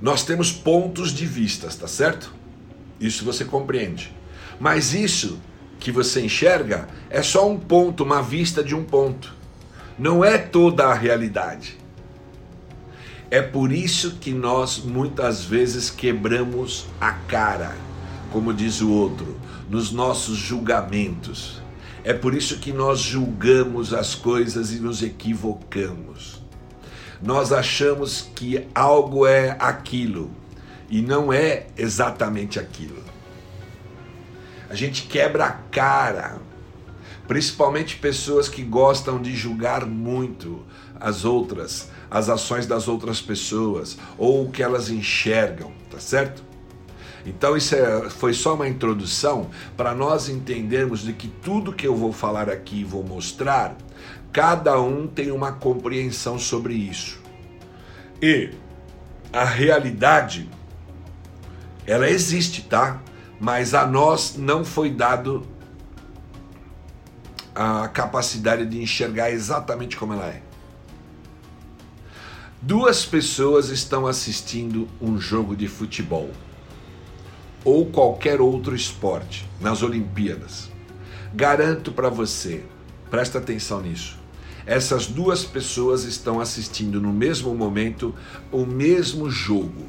nós 0.00 0.24
temos 0.24 0.52
pontos 0.52 1.12
de 1.12 1.26
vistas, 1.26 1.74
tá 1.74 1.88
certo? 1.88 2.32
Isso 3.00 3.24
você 3.24 3.44
compreende. 3.44 4.14
Mas 4.60 4.94
isso 4.94 5.40
que 5.80 5.90
você 5.90 6.20
enxerga 6.20 6.88
é 7.10 7.20
só 7.20 7.48
um 7.50 7.58
ponto, 7.58 8.04
uma 8.04 8.22
vista 8.22 8.62
de 8.62 8.76
um 8.76 8.84
ponto. 8.84 9.34
Não 9.98 10.24
é 10.24 10.38
toda 10.38 10.86
a 10.86 10.94
realidade. 10.94 11.77
É 13.30 13.42
por 13.42 13.72
isso 13.72 14.12
que 14.12 14.32
nós 14.32 14.78
muitas 14.78 15.44
vezes 15.44 15.90
quebramos 15.90 16.86
a 16.98 17.12
cara, 17.12 17.76
como 18.32 18.54
diz 18.54 18.80
o 18.80 18.90
outro, 18.90 19.38
nos 19.68 19.92
nossos 19.92 20.38
julgamentos. 20.38 21.60
É 22.02 22.14
por 22.14 22.34
isso 22.34 22.58
que 22.58 22.72
nós 22.72 23.00
julgamos 23.00 23.92
as 23.92 24.14
coisas 24.14 24.72
e 24.72 24.80
nos 24.80 25.02
equivocamos. 25.02 26.42
Nós 27.22 27.52
achamos 27.52 28.30
que 28.34 28.66
algo 28.74 29.26
é 29.26 29.56
aquilo 29.60 30.30
e 30.88 31.02
não 31.02 31.30
é 31.30 31.66
exatamente 31.76 32.58
aquilo. 32.58 33.02
A 34.70 34.74
gente 34.74 35.02
quebra 35.02 35.44
a 35.44 35.52
cara, 35.52 36.38
principalmente 37.26 37.96
pessoas 37.96 38.48
que 38.48 38.62
gostam 38.62 39.20
de 39.20 39.36
julgar 39.36 39.84
muito 39.84 40.64
as 40.98 41.26
outras, 41.26 41.90
as 42.10 42.28
ações 42.28 42.66
das 42.66 42.88
outras 42.88 43.20
pessoas 43.20 43.98
ou 44.16 44.44
o 44.44 44.50
que 44.50 44.62
elas 44.62 44.90
enxergam, 44.90 45.72
tá 45.90 45.98
certo? 45.98 46.42
Então 47.26 47.56
isso 47.56 47.74
é, 47.74 48.08
foi 48.08 48.32
só 48.32 48.54
uma 48.54 48.68
introdução 48.68 49.50
para 49.76 49.94
nós 49.94 50.28
entendermos 50.28 51.02
de 51.02 51.12
que 51.12 51.28
tudo 51.28 51.72
que 51.72 51.86
eu 51.86 51.94
vou 51.94 52.12
falar 52.12 52.48
aqui 52.48 52.80
e 52.80 52.84
vou 52.84 53.02
mostrar, 53.02 53.76
cada 54.32 54.80
um 54.80 55.06
tem 55.06 55.30
uma 55.30 55.52
compreensão 55.52 56.38
sobre 56.38 56.74
isso. 56.74 57.20
E 58.22 58.50
a 59.32 59.44
realidade 59.44 60.48
ela 61.86 62.08
existe, 62.08 62.62
tá? 62.62 63.00
Mas 63.40 63.74
a 63.74 63.86
nós 63.86 64.36
não 64.36 64.64
foi 64.64 64.90
dado 64.90 65.46
a 67.54 67.88
capacidade 67.88 68.64
de 68.66 68.80
enxergar 68.80 69.30
exatamente 69.30 69.96
como 69.96 70.12
ela 70.12 70.26
é. 70.26 70.47
Duas 72.60 73.06
pessoas 73.06 73.68
estão 73.68 74.04
assistindo 74.04 74.88
um 75.00 75.16
jogo 75.20 75.54
de 75.54 75.68
futebol 75.68 76.28
ou 77.64 77.86
qualquer 77.86 78.40
outro 78.40 78.74
esporte 78.74 79.48
nas 79.60 79.80
Olimpíadas. 79.80 80.68
Garanto 81.32 81.92
para 81.92 82.08
você, 82.08 82.64
presta 83.08 83.38
atenção 83.38 83.80
nisso. 83.80 84.18
Essas 84.66 85.06
duas 85.06 85.44
pessoas 85.44 86.02
estão 86.02 86.40
assistindo 86.40 87.00
no 87.00 87.12
mesmo 87.12 87.54
momento 87.54 88.12
o 88.50 88.66
mesmo 88.66 89.30
jogo. 89.30 89.86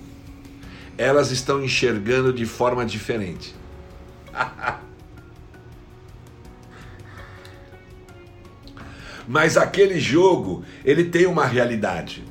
Elas 0.96 1.32
estão 1.32 1.64
enxergando 1.64 2.32
de 2.32 2.46
forma 2.46 2.86
diferente. 2.86 3.56
Mas 9.28 9.58
aquele 9.58 10.00
jogo, 10.00 10.64
ele 10.86 11.06
tem 11.06 11.26
uma 11.26 11.48
realidade 11.48 12.29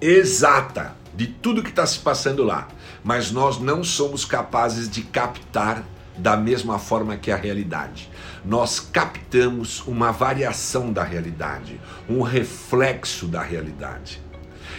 exata 0.00 0.96
de 1.14 1.26
tudo 1.26 1.62
que 1.62 1.70
está 1.70 1.86
se 1.86 1.98
passando 1.98 2.44
lá, 2.44 2.68
mas 3.02 3.30
nós 3.30 3.58
não 3.58 3.82
somos 3.82 4.24
capazes 4.24 4.88
de 4.88 5.02
captar 5.02 5.84
da 6.16 6.36
mesma 6.36 6.78
forma 6.78 7.16
que 7.16 7.30
a 7.30 7.36
realidade. 7.36 8.10
Nós 8.44 8.80
captamos 8.80 9.86
uma 9.86 10.10
variação 10.10 10.92
da 10.92 11.02
realidade, 11.02 11.80
um 12.08 12.22
reflexo 12.22 13.26
da 13.26 13.42
realidade. 13.42 14.22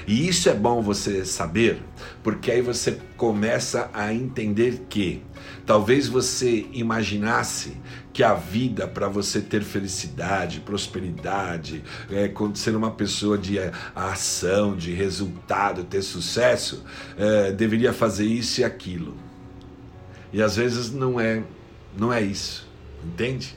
E 0.07 0.27
isso 0.27 0.49
é 0.49 0.53
bom 0.53 0.81
você 0.81 1.23
saber, 1.25 1.81
porque 2.23 2.51
aí 2.51 2.61
você 2.61 2.99
começa 3.15 3.89
a 3.93 4.13
entender 4.13 4.85
que 4.89 5.23
talvez 5.69 6.07
você 6.07 6.65
imaginasse 6.73 7.77
que 8.11 8.23
a 8.23 8.33
vida 8.33 8.87
para 8.87 9.07
você 9.07 9.39
ter 9.39 9.61
felicidade, 9.61 10.61
prosperidade, 10.61 11.83
é, 12.09 12.33
ser 12.55 12.75
uma 12.75 12.89
pessoa 12.89 13.37
de 13.37 13.59
é, 13.59 13.71
ação, 13.95 14.75
de 14.75 14.95
resultado, 14.95 15.83
ter 15.83 16.01
sucesso, 16.01 16.83
é, 17.15 17.51
deveria 17.51 17.93
fazer 17.93 18.25
isso 18.25 18.61
e 18.61 18.63
aquilo. 18.63 19.15
E 20.33 20.41
às 20.41 20.55
vezes 20.55 20.91
não 20.91 21.19
é, 21.19 21.43
não 21.95 22.11
é 22.11 22.19
isso, 22.19 22.67
entende? 23.05 23.55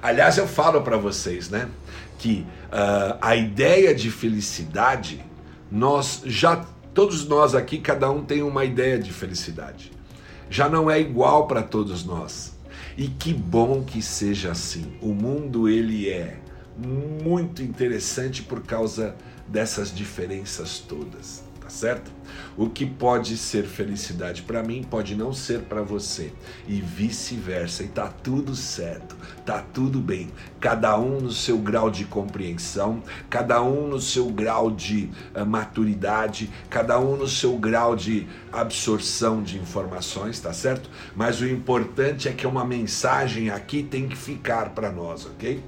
Aliás, 0.00 0.38
eu 0.38 0.46
falo 0.46 0.82
para 0.82 0.96
vocês, 0.96 1.50
né, 1.50 1.68
que 2.16 2.46
uh, 2.68 3.18
a 3.20 3.34
ideia 3.34 3.92
de 3.92 4.08
felicidade, 4.08 5.20
nós 5.68 6.22
já 6.26 6.64
todos 6.94 7.26
nós 7.26 7.56
aqui, 7.56 7.78
cada 7.78 8.08
um 8.08 8.22
tem 8.22 8.40
uma 8.40 8.64
ideia 8.64 9.00
de 9.00 9.12
felicidade. 9.12 9.92
Já 10.50 10.68
não 10.68 10.90
é 10.90 11.00
igual 11.00 11.46
para 11.46 11.62
todos 11.62 12.04
nós. 12.04 12.54
E 12.96 13.08
que 13.08 13.32
bom 13.32 13.82
que 13.82 14.00
seja 14.00 14.52
assim. 14.52 14.96
O 15.00 15.08
mundo 15.08 15.68
ele 15.68 16.08
é 16.08 16.38
muito 16.76 17.62
interessante 17.62 18.42
por 18.42 18.62
causa 18.62 19.14
dessas 19.46 19.94
diferenças 19.94 20.78
todas, 20.78 21.43
certo? 21.74 22.10
O 22.56 22.70
que 22.70 22.86
pode 22.86 23.36
ser 23.36 23.64
felicidade 23.64 24.42
para 24.42 24.62
mim 24.62 24.82
pode 24.82 25.14
não 25.14 25.32
ser 25.32 25.62
para 25.62 25.82
você 25.82 26.32
e 26.66 26.80
vice-versa. 26.80 27.82
E 27.82 27.88
tá 27.88 28.08
tudo 28.08 28.54
certo, 28.54 29.16
tá 29.44 29.62
tudo 29.72 30.00
bem. 30.00 30.30
Cada 30.60 30.98
um 30.98 31.20
no 31.20 31.32
seu 31.32 31.58
grau 31.58 31.90
de 31.90 32.04
compreensão, 32.04 33.02
cada 33.28 33.62
um 33.62 33.88
no 33.88 34.00
seu 34.00 34.30
grau 34.30 34.70
de 34.70 35.10
uh, 35.34 35.44
maturidade, 35.44 36.50
cada 36.70 36.98
um 36.98 37.16
no 37.16 37.28
seu 37.28 37.56
grau 37.58 37.96
de 37.96 38.26
absorção 38.52 39.42
de 39.42 39.58
informações, 39.58 40.38
tá 40.40 40.52
certo? 40.52 40.88
Mas 41.14 41.40
o 41.40 41.46
importante 41.46 42.28
é 42.28 42.32
que 42.32 42.46
uma 42.46 42.64
mensagem 42.64 43.50
aqui 43.50 43.82
tem 43.82 44.08
que 44.08 44.16
ficar 44.16 44.70
para 44.70 44.90
nós, 44.90 45.26
ok? 45.26 45.62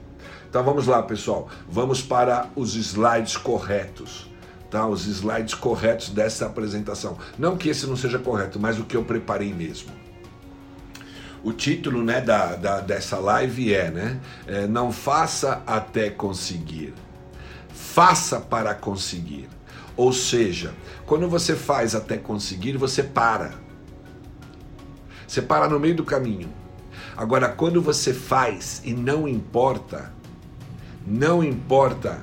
Então 0.49 0.65
vamos 0.65 0.87
lá, 0.87 1.03
pessoal. 1.03 1.49
Vamos 1.69 2.01
para 2.01 2.49
os 2.55 2.77
slides 2.77 3.37
corretos 3.37 4.36
tá? 4.71 4.87
os 4.87 5.07
slides 5.07 5.55
corretos 5.55 6.11
dessa 6.11 6.47
apresentação. 6.47 7.17
Não 7.39 7.57
que 7.57 7.69
esse 7.69 7.87
não 7.87 7.97
seja 7.97 8.19
correto, 8.19 8.59
mas 8.59 8.79
o 8.79 8.85
que 8.85 8.97
eu 8.97 9.05
preparei 9.05 9.53
mesmo. 9.53 9.91
O 11.43 11.53
título 11.53 12.03
né, 12.03 12.21
da, 12.21 12.57
da 12.57 12.81
dessa 12.81 13.19
live 13.19 13.73
é, 13.73 13.91
né, 13.91 14.21
é 14.47 14.67
Não 14.67 14.91
faça 14.91 15.63
até 15.67 16.11
conseguir, 16.11 16.93
faça 17.69 18.41
para 18.41 18.75
conseguir. 18.75 19.49
Ou 19.97 20.13
seja, 20.13 20.75
quando 21.07 21.29
você 21.29 21.55
faz 21.55 21.95
até 21.95 22.17
conseguir, 22.17 22.77
você 22.77 23.03
para. 23.03 23.55
Você 25.27 25.41
para 25.41 25.69
no 25.69 25.79
meio 25.79 25.95
do 25.95 26.05
caminho. 26.05 26.49
Agora, 27.17 27.49
quando 27.49 27.81
você 27.81 28.13
faz 28.13 28.83
e 28.85 28.93
não 28.93 29.27
importa, 29.27 30.13
não 31.07 31.43
importa 31.43 32.21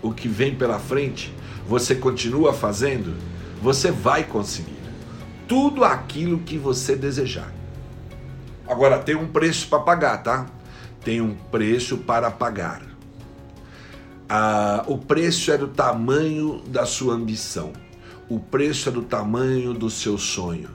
o 0.00 0.12
que 0.12 0.28
vem 0.28 0.54
pela 0.54 0.78
frente, 0.78 1.34
você 1.70 1.94
continua 1.94 2.52
fazendo, 2.52 3.16
você 3.62 3.92
vai 3.92 4.24
conseguir 4.24 4.74
tudo 5.46 5.84
aquilo 5.84 6.40
que 6.40 6.58
você 6.58 6.96
desejar. 6.96 7.54
Agora 8.66 8.98
tem 8.98 9.14
um 9.14 9.28
preço 9.28 9.68
para 9.68 9.78
pagar, 9.78 10.18
tá? 10.20 10.46
Tem 11.04 11.20
um 11.20 11.32
preço 11.32 11.98
para 11.98 12.28
pagar. 12.28 12.82
Ah, 14.28 14.82
o 14.88 14.98
preço 14.98 15.52
é 15.52 15.56
do 15.56 15.68
tamanho 15.68 16.60
da 16.66 16.84
sua 16.84 17.14
ambição. 17.14 17.72
O 18.28 18.40
preço 18.40 18.88
é 18.88 18.92
do 18.92 19.02
tamanho 19.02 19.72
do 19.72 19.88
seu 19.88 20.18
sonho. 20.18 20.70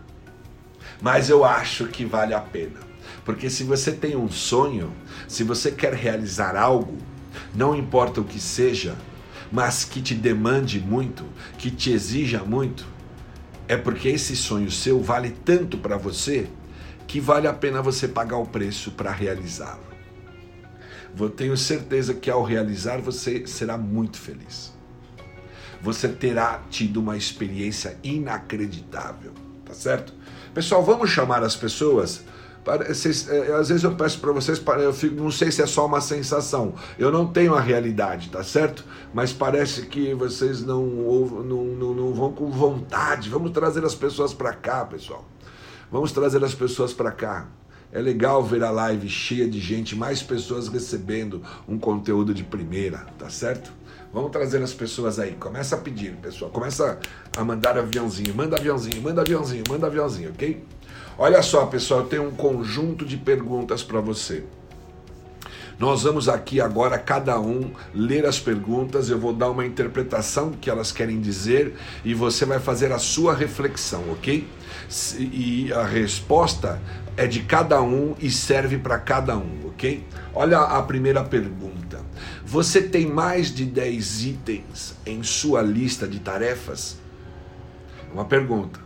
Mas 1.02 1.30
eu 1.30 1.44
acho 1.44 1.88
que 1.88 2.06
vale 2.06 2.34
a 2.34 2.40
pena. 2.40 2.80
Porque 3.26 3.50
se 3.50 3.66
você 3.66 3.92
tem 3.92 4.16
um 4.16 4.32
sonho, 4.32 4.94
se 5.28 5.44
você 5.44 5.72
quer 5.72 5.94
realizar 5.94 6.56
algo, 6.56 6.98
não 7.54 7.76
importa 7.76 8.22
o 8.22 8.24
que 8.24 8.40
seja, 8.40 8.96
mas 9.52 9.84
que 9.84 10.02
te 10.02 10.14
demande 10.14 10.80
muito, 10.80 11.26
que 11.58 11.72
te 11.72 11.92
exija 11.92 12.44
muito, 12.44 12.86
é 13.68 13.76
porque 13.76 14.10
esse 14.10 14.36
sonho 14.36 14.70
seu 14.70 15.02
vale 15.02 15.32
tanto 15.32 15.78
para 15.78 15.98
você 15.98 16.48
que 17.08 17.20
vale 17.20 17.48
a 17.48 17.54
pena 17.54 17.82
você 17.82 18.08
pagar 18.08 18.38
o 18.38 18.46
preço 18.46 18.92
para 18.92 19.12
realizá-lo. 19.12 19.86
Eu 21.18 21.30
tenho 21.30 21.56
certeza 21.56 22.14
que 22.14 22.30
ao 22.30 22.44
realizar 22.44 23.00
você 23.00 23.48
será 23.48 23.78
muito 23.78 24.18
feliz. 24.18 24.74
Você 25.82 26.10
terá 26.10 26.62
tido 26.70 26.98
uma 26.98 27.16
experiência 27.16 27.98
inacreditável, 28.04 29.32
tá 29.64 29.74
certo? 29.74 30.14
Pessoal, 30.54 30.84
vamos 30.84 31.10
chamar 31.10 31.44
as 31.44 31.56
pessoas 31.56 32.24
Vocês, 32.88 33.30
é, 33.30 33.54
às 33.54 33.70
vezes 33.70 33.84
eu 33.84 33.94
peço 33.94 34.20
para 34.20 34.32
vocês, 34.32 34.62
eu 34.80 34.92
fico, 34.92 35.16
não 35.22 35.30
sei 35.30 35.52
se 35.52 35.62
é 35.62 35.68
só 35.68 35.86
uma 35.86 36.02
sensação, 36.02 36.74
eu 36.98 37.12
não 37.12 37.28
tenho 37.28 37.54
a 37.54 37.60
realidade, 37.60 38.30
tá 38.30 38.44
certo? 38.44 38.84
Mas 39.14 39.32
parece 39.32 39.84
que 39.84 40.16
vocês 40.16 40.64
não, 40.64 40.84
não, 40.84 41.64
não, 41.64 41.94
não 41.94 42.14
vão 42.14 42.34
com 42.34 42.50
vontade. 42.50 43.30
Vamos 43.30 43.52
trazer 43.52 43.86
as 43.86 43.94
pessoas 43.94 44.34
para 44.34 44.52
cá, 44.52 44.84
pessoal. 44.84 45.24
Vamos 45.92 46.12
trazer 46.12 46.44
as 46.44 46.56
pessoas 46.56 46.92
para 46.92 47.12
cá. 47.12 47.48
É 47.92 48.02
legal 48.02 48.44
ver 48.44 48.64
a 48.64 48.72
live 48.72 49.08
cheia 49.08 49.48
de 49.48 49.60
gente, 49.60 49.96
mais 49.96 50.24
pessoas 50.24 50.68
recebendo 50.68 51.44
um 51.68 51.78
conteúdo 51.78 52.34
de 52.34 52.44
primeira, 52.44 53.06
tá 53.18 53.30
certo? 53.30 53.72
Vamos 54.12 54.32
trazer 54.32 54.62
as 54.64 54.74
pessoas 54.74 55.20
aí. 55.20 55.34
Começa 55.34 55.76
a 55.76 55.78
pedir, 55.78 56.16
pessoal. 56.16 56.50
Começa 56.50 56.98
a 57.38 57.44
mandar 57.44 57.78
aviãozinho. 57.78 58.34
Manda 58.34 58.58
aviãozinho, 58.58 59.02
manda 59.02 59.22
aviãozinho, 59.22 59.64
manda 59.70 59.88
aviãozinho, 59.88 60.32
ok? 60.32 60.64
Olha 61.18 61.42
só, 61.42 61.66
pessoal, 61.66 62.02
eu 62.02 62.08
tenho 62.08 62.28
um 62.28 62.32
conjunto 62.32 63.06
de 63.06 63.16
perguntas 63.16 63.82
para 63.82 64.02
você. 64.02 64.44
Nós 65.80 66.04
vamos 66.04 66.28
aqui 66.28 66.60
agora, 66.60 66.98
cada 66.98 67.40
um, 67.40 67.72
ler 67.94 68.26
as 68.26 68.40
perguntas, 68.40 69.10
eu 69.10 69.18
vou 69.18 69.34
dar 69.34 69.50
uma 69.50 69.66
interpretação 69.66 70.52
do 70.52 70.58
que 70.58 70.70
elas 70.70 70.92
querem 70.92 71.20
dizer 71.20 71.76
e 72.04 72.14
você 72.14 72.46
vai 72.46 72.60
fazer 72.60 72.92
a 72.92 73.00
sua 73.00 73.34
reflexão, 73.34 74.04
ok? 74.12 74.48
E 75.18 75.72
a 75.74 75.84
resposta 75.84 76.82
é 77.18 77.28
de 77.28 77.44
cada 77.44 77.82
um 77.82 78.16
e 78.20 78.30
serve 78.30 78.78
para 78.78 78.98
cada 79.00 79.38
um, 79.38 79.68
ok? 79.68 80.06
Olha 80.34 80.60
a 80.60 80.82
primeira 80.82 81.24
pergunta. 81.24 82.02
Você 82.46 82.82
tem 82.82 83.06
mais 83.06 83.54
de 83.54 83.66
10 83.66 84.26
itens 84.26 84.96
em 85.06 85.24
sua 85.24 85.62
lista 85.62 86.08
de 86.08 86.20
tarefas? 86.20 86.98
Uma 88.14 88.26
pergunta. 88.26 88.85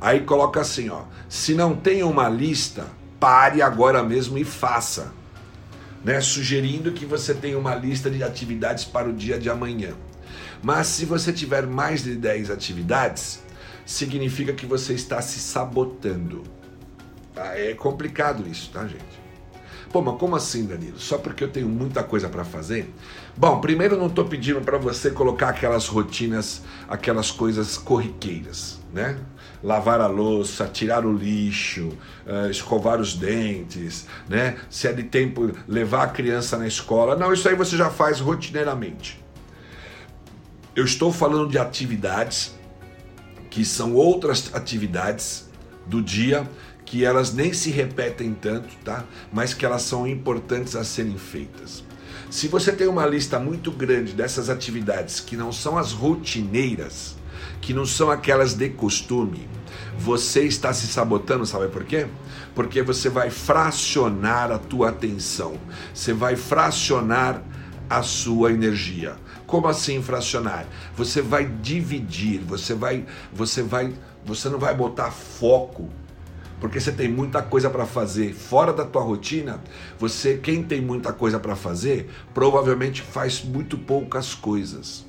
Aí 0.00 0.20
coloca 0.20 0.60
assim, 0.60 0.88
ó: 0.88 1.02
se 1.28 1.54
não 1.54 1.76
tem 1.76 2.02
uma 2.02 2.28
lista, 2.28 2.86
pare 3.18 3.60
agora 3.60 4.02
mesmo 4.02 4.38
e 4.38 4.44
faça 4.44 5.12
né, 6.04 6.20
sugerindo 6.20 6.92
que 6.92 7.04
você 7.04 7.34
tenha 7.34 7.58
uma 7.58 7.74
lista 7.74 8.10
de 8.10 8.22
atividades 8.22 8.84
para 8.84 9.08
o 9.08 9.12
dia 9.12 9.38
de 9.38 9.50
amanhã. 9.50 9.92
Mas 10.62 10.86
se 10.88 11.04
você 11.04 11.32
tiver 11.32 11.66
mais 11.66 12.02
de 12.02 12.16
10 12.16 12.50
atividades, 12.50 13.42
significa 13.84 14.52
que 14.52 14.66
você 14.66 14.94
está 14.94 15.20
se 15.20 15.38
sabotando. 15.40 16.42
Tá? 17.34 17.58
É 17.58 17.74
complicado 17.74 18.48
isso, 18.48 18.70
tá, 18.70 18.86
gente? 18.86 19.20
Pô, 19.92 20.00
mas 20.00 20.18
como 20.18 20.36
assim, 20.36 20.66
Danilo? 20.66 20.98
Só 20.98 21.18
porque 21.18 21.42
eu 21.42 21.48
tenho 21.48 21.68
muita 21.68 22.04
coisa 22.04 22.28
para 22.28 22.44
fazer? 22.44 22.94
Bom, 23.36 23.60
primeiro 23.60 23.96
não 23.96 24.06
estou 24.06 24.24
pedindo 24.24 24.60
para 24.60 24.78
você 24.78 25.10
colocar 25.10 25.48
aquelas 25.48 25.88
rotinas, 25.88 26.62
aquelas 26.88 27.30
coisas 27.32 27.76
corriqueiras, 27.76 28.78
né? 28.92 29.18
Lavar 29.62 30.00
a 30.00 30.06
louça, 30.06 30.66
tirar 30.66 31.04
o 31.04 31.12
lixo, 31.12 31.88
uh, 32.26 32.50
escovar 32.50 33.00
os 33.00 33.14
dentes, 33.14 34.06
né? 34.28 34.56
Se 34.68 34.88
é 34.88 34.92
de 34.92 35.04
tempo 35.04 35.52
levar 35.68 36.04
a 36.04 36.08
criança 36.08 36.56
na 36.56 36.66
escola. 36.66 37.16
Não, 37.16 37.32
isso 37.32 37.48
aí 37.48 37.54
você 37.54 37.76
já 37.76 37.90
faz 37.90 38.20
rotineiramente. 38.20 39.22
Eu 40.74 40.84
estou 40.84 41.12
falando 41.12 41.50
de 41.50 41.58
atividades 41.58 42.54
que 43.50 43.64
são 43.64 43.94
outras 43.94 44.54
atividades 44.54 45.50
do 45.86 46.00
dia 46.00 46.48
que 46.84 47.04
elas 47.04 47.32
nem 47.32 47.52
se 47.52 47.70
repetem 47.70 48.34
tanto, 48.34 48.68
tá? 48.84 49.04
Mas 49.32 49.54
que 49.54 49.64
elas 49.64 49.82
são 49.82 50.06
importantes 50.06 50.74
a 50.74 50.82
serem 50.82 51.16
feitas. 51.16 51.84
Se 52.30 52.48
você 52.48 52.72
tem 52.72 52.88
uma 52.88 53.06
lista 53.06 53.38
muito 53.38 53.70
grande 53.70 54.12
dessas 54.12 54.48
atividades 54.48 55.20
que 55.20 55.36
não 55.36 55.52
são 55.52 55.76
as 55.76 55.92
rotineiras, 55.92 57.16
que 57.60 57.74
não 57.74 57.84
são 57.84 58.10
aquelas 58.10 58.54
de 58.54 58.68
costume, 58.70 59.48
você 59.98 60.44
está 60.44 60.72
se 60.72 60.86
sabotando, 60.86 61.44
sabe 61.44 61.68
por 61.68 61.84
quê? 61.84 62.06
Porque 62.54 62.82
você 62.82 63.08
vai 63.08 63.30
fracionar 63.30 64.50
a 64.50 64.58
tua 64.58 64.88
atenção, 64.88 65.54
você 65.94 66.12
vai 66.12 66.36
fracionar 66.36 67.42
a 67.88 68.02
sua 68.02 68.52
energia. 68.52 69.16
Como 69.46 69.66
assim 69.66 70.00
fracionar? 70.02 70.66
Você 70.96 71.20
vai 71.20 71.44
dividir, 71.44 72.40
você 72.40 72.72
vai, 72.72 73.04
você 73.32 73.62
vai, 73.62 73.92
você 74.24 74.48
não 74.48 74.58
vai 74.58 74.74
botar 74.74 75.10
foco 75.10 75.88
porque 76.60 76.78
você 76.78 76.92
tem 76.92 77.08
muita 77.08 77.42
coisa 77.42 77.70
para 77.70 77.86
fazer 77.86 78.34
fora 78.34 78.72
da 78.72 78.84
tua 78.84 79.02
rotina. 79.02 79.60
Você, 79.98 80.36
quem 80.36 80.62
tem 80.62 80.80
muita 80.80 81.10
coisa 81.10 81.40
para 81.40 81.56
fazer, 81.56 82.10
provavelmente 82.34 83.00
faz 83.00 83.42
muito 83.42 83.78
poucas 83.78 84.34
coisas. 84.34 85.06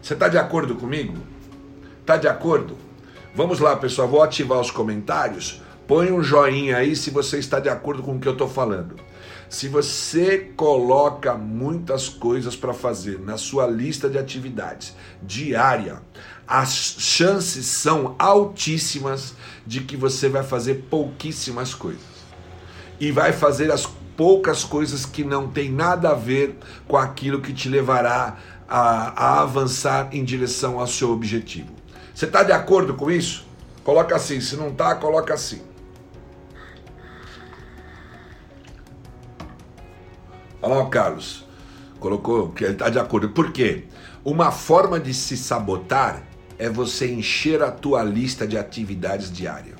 Você 0.00 0.14
está 0.14 0.28
de 0.28 0.38
acordo 0.38 0.76
comigo? 0.76 1.16
Tá 2.04 2.18
de 2.18 2.28
acordo? 2.28 2.76
Vamos 3.34 3.60
lá, 3.60 3.74
pessoal, 3.76 4.06
vou 4.06 4.22
ativar 4.22 4.60
os 4.60 4.70
comentários. 4.70 5.62
Põe 5.88 6.12
um 6.12 6.22
joinha 6.22 6.76
aí 6.76 6.94
se 6.94 7.10
você 7.10 7.38
está 7.38 7.58
de 7.58 7.68
acordo 7.68 8.02
com 8.02 8.16
o 8.16 8.20
que 8.20 8.28
eu 8.28 8.32
estou 8.32 8.48
falando. 8.48 8.96
Se 9.48 9.68
você 9.68 10.52
coloca 10.54 11.34
muitas 11.34 12.08
coisas 12.08 12.54
para 12.54 12.74
fazer 12.74 13.18
na 13.20 13.38
sua 13.38 13.66
lista 13.66 14.08
de 14.08 14.18
atividades 14.18 14.94
diária, 15.22 16.02
as 16.46 16.74
chances 16.98 17.66
são 17.66 18.14
altíssimas 18.18 19.34
de 19.66 19.80
que 19.80 19.96
você 19.96 20.28
vai 20.28 20.42
fazer 20.42 20.86
pouquíssimas 20.90 21.72
coisas. 21.72 22.02
E 23.00 23.10
vai 23.10 23.32
fazer 23.32 23.72
as 23.72 23.86
poucas 24.14 24.62
coisas 24.62 25.06
que 25.06 25.24
não 25.24 25.48
tem 25.48 25.70
nada 25.70 26.10
a 26.10 26.14
ver 26.14 26.58
com 26.86 26.98
aquilo 26.98 27.40
que 27.40 27.52
te 27.52 27.68
levará 27.68 28.36
a, 28.68 29.38
a 29.38 29.40
avançar 29.40 30.10
em 30.12 30.22
direção 30.22 30.78
ao 30.78 30.86
seu 30.86 31.10
objetivo. 31.10 31.73
Você 32.14 32.26
está 32.26 32.44
de 32.44 32.52
acordo 32.52 32.94
com 32.94 33.10
isso? 33.10 33.44
Coloca 33.82 34.14
assim. 34.14 34.40
Se 34.40 34.56
não 34.56 34.68
está, 34.68 34.94
coloca 34.94 35.34
assim. 35.34 35.60
Olha 40.62 40.74
lá 40.74 40.82
o 40.82 40.88
Carlos. 40.88 41.44
Colocou 41.98 42.50
que 42.50 42.64
ele 42.64 42.74
está 42.74 42.88
de 42.88 42.98
acordo. 42.98 43.30
Por 43.30 43.50
quê? 43.52 43.84
Uma 44.24 44.52
forma 44.52 45.00
de 45.00 45.12
se 45.12 45.36
sabotar 45.36 46.22
é 46.56 46.68
você 46.70 47.12
encher 47.12 47.62
a 47.62 47.70
tua 47.70 48.02
lista 48.04 48.46
de 48.46 48.56
atividades 48.56 49.30
diárias. 49.30 49.76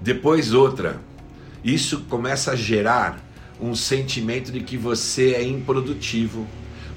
Depois 0.00 0.52
outra. 0.52 1.00
Isso 1.64 2.02
começa 2.08 2.52
a 2.52 2.56
gerar 2.56 3.20
um 3.60 3.74
sentimento 3.74 4.50
de 4.50 4.60
que 4.60 4.76
você 4.76 5.34
é 5.34 5.42
improdutivo 5.42 6.46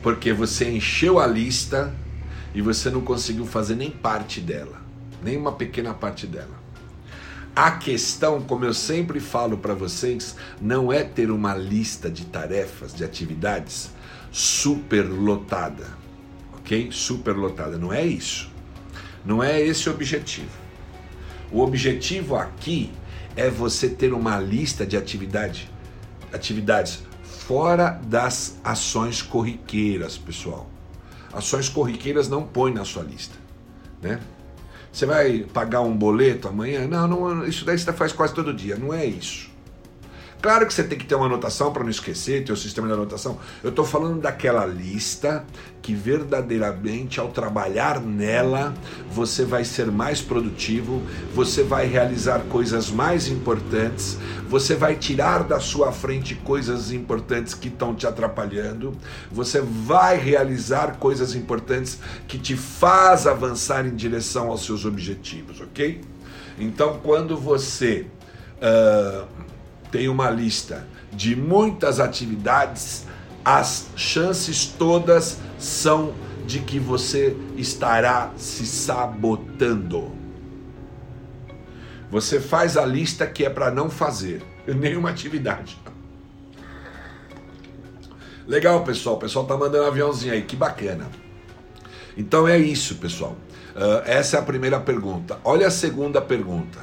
porque 0.04 0.34
você 0.34 0.70
encheu 0.70 1.18
a 1.18 1.26
lista 1.26 1.92
e 2.54 2.62
você 2.62 2.90
não 2.90 3.02
conseguiu 3.02 3.46
fazer 3.46 3.76
nem 3.76 3.90
parte 3.90 4.42
dela, 4.42 4.82
nem 5.24 5.38
uma 5.38 5.54
pequena 5.54 5.94
parte 5.94 6.28
dela. 6.28 6.62
A 7.56 7.72
questão, 7.72 8.42
como 8.42 8.66
eu 8.66 8.74
sempre 8.74 9.20
falo 9.22 9.58
para 9.58 9.74
vocês, 9.74 10.36
não 10.60 10.92
é 10.92 11.04
ter 11.04 11.32
uma 11.32 11.56
lista 11.56 12.10
de 12.12 12.26
tarefas, 12.26 12.94
de 12.94 13.04
atividades 13.04 13.92
super 14.32 15.04
lotada, 15.04 15.88
ok? 16.58 16.90
Super 16.92 17.36
lotada, 17.36 17.78
não 17.78 17.94
é 17.94 18.06
isso. 18.06 18.52
Não 19.24 19.42
é 19.42 19.62
esse 19.62 19.88
o 19.88 19.94
objetivo. 19.94 20.50
O 21.52 21.62
objetivo 21.62 22.36
aqui 22.36 22.92
é 23.36 23.50
você 23.50 23.88
ter 23.88 24.12
uma 24.12 24.38
lista 24.40 24.86
de 24.86 24.98
atividade, 24.98 25.72
atividades 26.34 27.04
fora 27.48 28.00
das 28.06 28.58
ações 28.64 29.22
corriqueiras, 29.22 30.18
pessoal. 30.18 30.70
Ações 31.34 31.68
corriqueiras 31.68 32.30
não 32.30 32.44
põe 32.44 32.74
na 32.74 32.86
sua 32.86 33.04
lista, 33.04 33.36
né? 34.02 34.20
Você 34.92 35.06
vai 35.06 35.40
pagar 35.40 35.82
um 35.82 35.96
boleto 35.98 36.48
amanhã? 36.48 36.88
Não, 36.88 37.08
não, 37.08 37.48
isso 37.48 37.66
daí 37.66 37.78
você 37.78 37.92
faz 37.92 38.14
quase 38.14 38.34
todo 38.34 38.54
dia. 38.54 38.76
Não 38.76 38.94
é 38.94 39.04
isso. 39.06 39.50
Claro 40.44 40.68
que 40.68 40.74
você 40.74 40.84
tem 40.84 40.98
que 40.98 41.06
ter 41.06 41.16
uma 41.16 41.28
anotação 41.28 41.72
para 41.72 41.84
não 41.84 41.90
esquecer, 41.90 42.44
ter 42.44 42.52
o 42.52 42.58
sistema 42.58 42.86
de 42.86 42.94
anotação. 42.94 43.40
Eu 43.64 43.70
estou 43.70 43.86
falando 43.86 44.20
daquela 44.20 44.66
lista 44.66 45.46
que 45.82 45.94
verdadeiramente, 45.94 47.18
ao 47.18 47.30
trabalhar 47.30 48.02
nela, 48.02 48.74
você 49.10 49.46
vai 49.46 49.64
ser 49.64 49.90
mais 49.90 50.22
produtivo, 50.22 51.02
você 51.34 51.64
vai 51.64 51.86
realizar 51.86 52.40
coisas 52.50 52.92
mais 52.92 53.30
importantes, 53.30 54.18
você 54.50 54.76
vai 54.76 54.98
tirar 54.98 55.46
da 55.46 55.62
sua 55.62 55.94
frente 55.94 56.36
coisas 56.36 56.92
importantes 56.92 57.54
que 57.54 57.70
estão 57.70 57.96
te 57.96 58.06
atrapalhando, 58.06 58.98
você 59.32 59.62
vai 59.62 60.18
realizar 60.18 60.98
coisas 60.98 61.36
importantes 61.36 62.00
que 62.28 62.38
te 62.38 62.58
faz 62.58 63.26
avançar 63.26 63.86
em 63.86 63.96
direção 63.96 64.50
aos 64.50 64.66
seus 64.66 64.84
objetivos, 64.84 65.62
ok? 65.62 66.02
Então, 66.60 67.00
quando 67.02 67.38
você 67.38 68.08
uh, 68.58 69.43
tem 69.94 70.10
uma 70.10 70.28
lista 70.28 70.88
de 71.12 71.36
muitas 71.36 72.00
atividades, 72.00 73.06
as 73.46 73.90
chances 73.96 74.66
todas 74.66 75.38
são 75.60 76.16
de 76.48 76.62
que 76.62 76.80
você 76.80 77.38
estará 77.56 78.32
se 78.36 78.66
sabotando. 78.66 80.12
Você 82.10 82.42
faz 82.42 82.76
a 82.76 82.84
lista 82.84 83.28
que 83.28 83.46
é 83.46 83.52
para 83.52 83.70
não 83.70 83.88
fazer 83.88 84.42
nenhuma 84.66 85.12
atividade. 85.12 85.78
Legal, 88.48 88.84
pessoal. 88.84 89.16
O 89.16 89.20
pessoal 89.20 89.46
tá 89.46 89.56
mandando 89.56 89.86
aviãozinho 89.86 90.34
aí, 90.34 90.42
que 90.42 90.56
bacana. 90.56 91.08
Então 92.18 92.48
é 92.48 92.58
isso, 92.58 92.96
pessoal. 92.96 93.38
Uh, 93.76 94.02
essa 94.06 94.38
é 94.38 94.40
a 94.40 94.44
primeira 94.44 94.80
pergunta. 94.80 95.40
Olha 95.44 95.68
a 95.68 95.72
segunda 95.72 96.20
pergunta. 96.20 96.80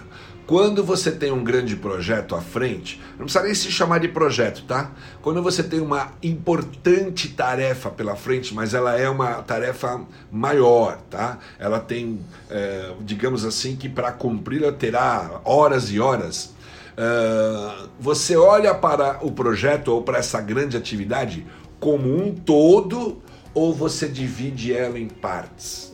Quando 0.50 0.82
você 0.82 1.12
tem 1.12 1.30
um 1.30 1.44
grande 1.44 1.76
projeto 1.76 2.34
à 2.34 2.40
frente, 2.40 3.00
não 3.10 3.18
precisa 3.18 3.44
nem 3.44 3.54
se 3.54 3.70
chamar 3.70 4.00
de 4.00 4.08
projeto, 4.08 4.64
tá? 4.64 4.90
Quando 5.22 5.40
você 5.40 5.62
tem 5.62 5.78
uma 5.78 6.10
importante 6.20 7.28
tarefa 7.28 7.88
pela 7.88 8.16
frente, 8.16 8.52
mas 8.52 8.74
ela 8.74 8.98
é 8.98 9.08
uma 9.08 9.34
tarefa 9.42 10.00
maior, 10.28 10.98
tá? 11.08 11.38
Ela 11.56 11.78
tem, 11.78 12.18
é, 12.50 12.92
digamos 12.98 13.44
assim, 13.44 13.76
que 13.76 13.88
para 13.88 14.10
cumpri-la 14.10 14.72
terá 14.72 15.40
horas 15.44 15.92
e 15.92 16.00
horas. 16.00 16.52
Uh, 16.98 17.88
você 18.00 18.36
olha 18.36 18.74
para 18.74 19.24
o 19.24 19.30
projeto 19.30 19.92
ou 19.92 20.02
para 20.02 20.18
essa 20.18 20.40
grande 20.40 20.76
atividade 20.76 21.46
como 21.78 22.12
um 22.12 22.34
todo 22.34 23.22
ou 23.54 23.72
você 23.72 24.08
divide 24.08 24.74
ela 24.74 24.98
em 24.98 25.06
partes? 25.06 25.89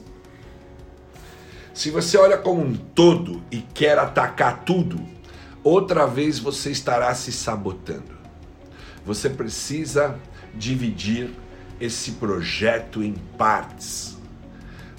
Se 1.76 1.90
você 1.90 2.16
olha 2.16 2.38
como 2.38 2.62
um 2.62 2.74
todo 2.74 3.42
e 3.50 3.58
quer 3.58 3.98
atacar 3.98 4.64
tudo, 4.64 4.98
outra 5.62 6.06
vez 6.06 6.38
você 6.38 6.70
estará 6.70 7.14
se 7.14 7.30
sabotando. 7.30 8.16
Você 9.04 9.28
precisa 9.28 10.18
dividir 10.54 11.28
esse 11.78 12.12
projeto 12.12 13.02
em 13.02 13.12
partes. 13.36 14.16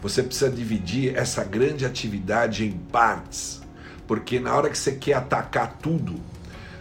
Você 0.04 0.22
precisa 0.22 0.52
dividir 0.52 1.18
essa 1.18 1.44
grande 1.44 1.84
atividade 1.84 2.64
em 2.64 2.74
partes, 2.74 3.60
porque 4.06 4.40
na 4.40 4.56
hora 4.56 4.70
que 4.70 4.78
você 4.78 4.92
quer 4.92 5.14
atacar 5.14 5.80
tudo, 5.82 6.14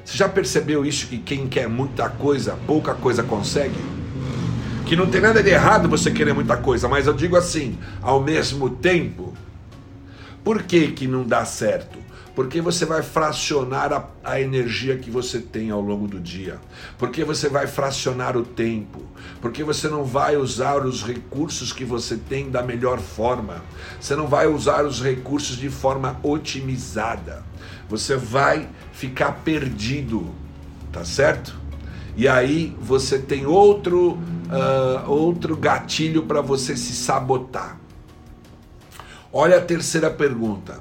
você 0.04 0.18
já 0.18 0.28
percebeu 0.28 0.84
isso 0.84 1.06
que 1.06 1.16
quem 1.16 1.48
quer 1.48 1.70
muita 1.70 2.10
coisa, 2.10 2.58
pouca 2.66 2.94
coisa 2.94 3.22
consegue? 3.22 3.80
Que 4.84 4.94
não 4.94 5.06
tem 5.06 5.22
nada 5.22 5.42
de 5.42 5.48
errado 5.48 5.88
você 5.88 6.10
querer 6.10 6.34
muita 6.34 6.58
coisa, 6.58 6.86
mas 6.86 7.06
eu 7.06 7.14
digo 7.14 7.34
assim, 7.34 7.78
ao 8.02 8.22
mesmo 8.22 8.68
tempo, 8.68 9.34
por 10.46 10.62
que, 10.62 10.92
que 10.92 11.08
não 11.08 11.24
dá 11.24 11.44
certo? 11.44 11.98
Porque 12.32 12.60
você 12.60 12.86
vai 12.86 13.02
fracionar 13.02 13.92
a, 13.92 14.08
a, 14.22 14.40
energia 14.40 14.96
que 14.96 15.10
você 15.10 15.40
tem 15.40 15.72
ao 15.72 15.80
longo 15.80 16.06
do 16.06 16.20
dia. 16.20 16.60
Porque 16.96 17.24
você 17.24 17.48
vai 17.48 17.66
fracionar 17.66 18.36
o 18.36 18.44
tempo. 18.44 19.02
Porque 19.40 19.64
você 19.64 19.88
não 19.88 20.04
vai 20.04 20.36
usar 20.36 20.86
os 20.86 21.02
recursos 21.02 21.72
que 21.72 21.84
você 21.84 22.16
tem 22.16 22.48
da 22.48 22.62
melhor 22.62 23.00
forma. 23.00 23.64
Você 24.00 24.14
não 24.14 24.28
vai 24.28 24.46
usar 24.46 24.84
os 24.84 25.02
recursos 25.02 25.56
de 25.56 25.68
forma 25.68 26.16
otimizada. 26.22 27.42
Você 27.88 28.14
vai 28.14 28.68
ficar 28.92 29.32
perdido. 29.42 30.32
Tá 30.92 31.04
certo? 31.04 31.56
E 32.16 32.28
aí 32.28 32.72
você 32.80 33.18
tem 33.18 33.46
outro, 33.46 34.12
uh, 34.12 35.10
outro 35.10 35.56
gatilho 35.56 36.22
para 36.22 36.40
você 36.40 36.76
se 36.76 36.92
sabotar. 36.92 37.80
Olha 39.38 39.58
a 39.58 39.60
terceira 39.60 40.10
pergunta. 40.10 40.80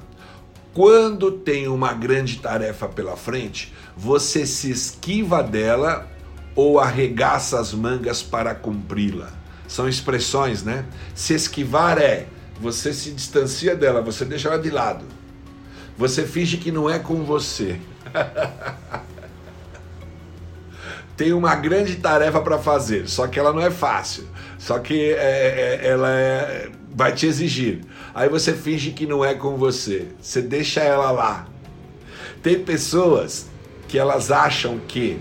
Quando 0.72 1.30
tem 1.30 1.68
uma 1.68 1.92
grande 1.92 2.38
tarefa 2.38 2.88
pela 2.88 3.14
frente, 3.14 3.70
você 3.94 4.46
se 4.46 4.70
esquiva 4.70 5.42
dela 5.42 6.08
ou 6.54 6.80
arregaça 6.80 7.60
as 7.60 7.74
mangas 7.74 8.22
para 8.22 8.54
cumpri-la? 8.54 9.30
São 9.68 9.86
expressões, 9.86 10.62
né? 10.62 10.86
Se 11.14 11.34
esquivar 11.34 11.98
é 11.98 12.28
você 12.58 12.94
se 12.94 13.10
distancia 13.10 13.76
dela, 13.76 14.00
você 14.00 14.24
deixa 14.24 14.48
ela 14.48 14.58
de 14.58 14.70
lado. 14.70 15.04
Você 15.98 16.24
finge 16.24 16.56
que 16.56 16.72
não 16.72 16.88
é 16.88 16.98
com 16.98 17.24
você. 17.24 17.78
tem 21.14 21.34
uma 21.34 21.54
grande 21.56 21.96
tarefa 21.96 22.40
para 22.40 22.58
fazer, 22.58 23.06
só 23.06 23.26
que 23.26 23.38
ela 23.38 23.52
não 23.52 23.60
é 23.60 23.70
fácil. 23.70 24.26
Só 24.58 24.78
que 24.78 25.12
é, 25.12 25.80
é, 25.82 25.88
ela 25.88 26.10
é, 26.10 26.70
vai 26.94 27.12
te 27.12 27.26
exigir. 27.26 27.84
Aí 28.16 28.30
você 28.30 28.54
finge 28.54 28.92
que 28.92 29.04
não 29.04 29.22
é 29.22 29.34
com 29.34 29.58
você. 29.58 30.08
Você 30.18 30.40
deixa 30.40 30.80
ela 30.80 31.10
lá. 31.10 31.46
Tem 32.42 32.58
pessoas 32.58 33.46
que 33.86 33.98
elas 33.98 34.30
acham 34.30 34.80
que 34.88 35.20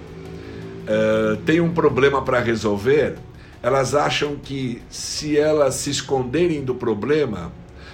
uh, 0.88 1.36
tem 1.46 1.60
um 1.60 1.74
problema 1.74 2.22
para 2.22 2.40
resolver, 2.40 3.18
elas 3.62 3.94
acham 3.94 4.38
que 4.38 4.82
se 4.90 5.38
elas 5.38 5.76
se 5.76 5.90
esconderem 5.90 6.64
do 6.64 6.74
problema, 6.74 7.52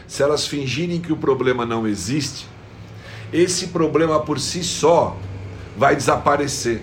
se 0.07 0.21
elas 0.21 0.45
fingirem 0.45 1.01
que 1.01 1.11
o 1.11 1.17
problema 1.17 1.65
não 1.65 1.87
existe, 1.87 2.47
esse 3.33 3.69
problema 3.69 4.19
por 4.19 4.39
si 4.39 4.63
só 4.63 5.17
vai 5.75 5.95
desaparecer. 5.95 6.79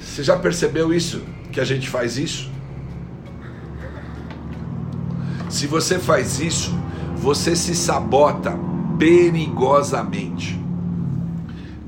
Você 0.00 0.24
já 0.24 0.36
percebeu 0.36 0.92
isso? 0.92 1.22
Que 1.52 1.60
a 1.60 1.64
gente 1.64 1.88
faz 1.88 2.18
isso? 2.18 2.50
Se 5.50 5.66
você 5.66 5.98
faz 5.98 6.38
isso, 6.38 6.72
você 7.16 7.56
se 7.56 7.74
sabota 7.74 8.56
perigosamente. 8.96 10.56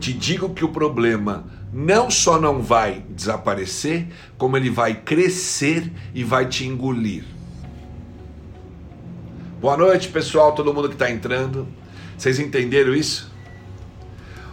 Te 0.00 0.12
digo 0.12 0.50
que 0.50 0.64
o 0.64 0.68
problema 0.68 1.46
não 1.72 2.10
só 2.10 2.40
não 2.40 2.60
vai 2.60 3.04
desaparecer, 3.10 4.08
como 4.36 4.56
ele 4.56 4.68
vai 4.68 4.96
crescer 4.96 5.92
e 6.12 6.24
vai 6.24 6.46
te 6.46 6.66
engolir. 6.66 7.22
Boa 9.60 9.76
noite, 9.76 10.08
pessoal, 10.08 10.56
todo 10.56 10.74
mundo 10.74 10.88
que 10.88 10.96
está 10.96 11.08
entrando. 11.08 11.68
Vocês 12.18 12.40
entenderam 12.40 12.92
isso? 12.92 13.30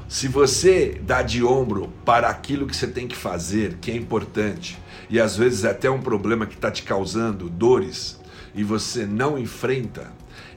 Se 0.08 0.28
você 0.28 1.02
dá 1.04 1.24
de 1.24 1.43
ombro 1.43 1.91
para 2.06 2.30
aquilo 2.30 2.67
que 2.67 2.76
você 2.76 2.88
tem 2.88 3.08
que 3.08 3.15
fazer, 3.15 3.80
que 3.82 3.89
é 3.89 3.95
importante, 3.95 4.78
e 5.10 5.19
às 5.19 5.36
vezes 5.36 5.63
é 5.63 5.72
até 5.72 5.89
um 5.89 6.00
problema 6.00 6.45
que 6.45 6.54
está 6.54 6.69
te 6.69 6.84
causando 6.84 7.50
dores, 7.50 8.18
e 8.60 8.63
você 8.63 9.06
não 9.06 9.39
enfrenta, 9.39 10.12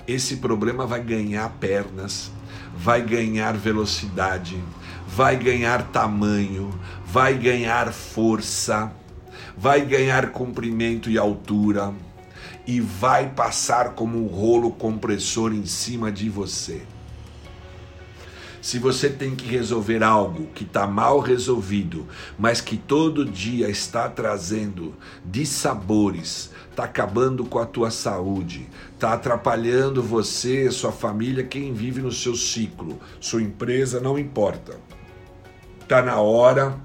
esse 0.09 0.39
problema 0.39 0.85
vai 0.85 1.01
ganhar 1.01 1.49
pernas, 1.61 2.33
vai 2.77 3.01
ganhar 3.01 3.57
velocidade, 3.57 4.61
vai 5.07 5.37
ganhar 5.37 5.85
tamanho, 5.93 6.77
vai 7.07 7.39
ganhar 7.39 7.93
força, 7.93 8.91
vai 9.57 9.83
ganhar 9.83 10.33
comprimento 10.33 11.09
e 11.09 11.17
altura 11.17 11.95
e 12.67 12.81
vai 12.81 13.29
passar 13.29 13.91
como 13.91 14.19
um 14.19 14.27
rolo 14.27 14.73
compressor 14.73 15.55
em 15.55 15.65
cima 15.65 16.11
de 16.11 16.29
você. 16.29 16.83
Se 18.63 18.79
você 18.79 19.11
tem 19.11 19.35
que 19.35 19.45
resolver 19.49 20.05
algo 20.05 20.47
que 20.55 20.63
está 20.63 20.87
mal 20.87 21.19
resolvido, 21.19 22.07
mas 22.39 22.61
que 22.61 22.77
todo 22.77 23.25
dia 23.25 23.69
está 23.69 24.09
trazendo 24.09 24.95
dissabores, 25.25 26.53
está 26.71 26.85
acabando 26.85 27.45
com 27.45 27.59
a 27.59 27.67
tua 27.67 27.91
saúde, 27.91 28.69
está 28.95 29.15
atrapalhando 29.15 30.01
você, 30.01 30.71
sua 30.71 30.93
família, 30.93 31.43
quem 31.43 31.75
vive 31.75 32.01
no 32.01 32.13
seu 32.13 32.37
ciclo, 32.37 33.01
sua 33.19 33.43
empresa, 33.43 33.99
não 33.99 34.17
importa. 34.17 34.79
Está 35.81 36.01
na 36.01 36.21
hora 36.21 36.79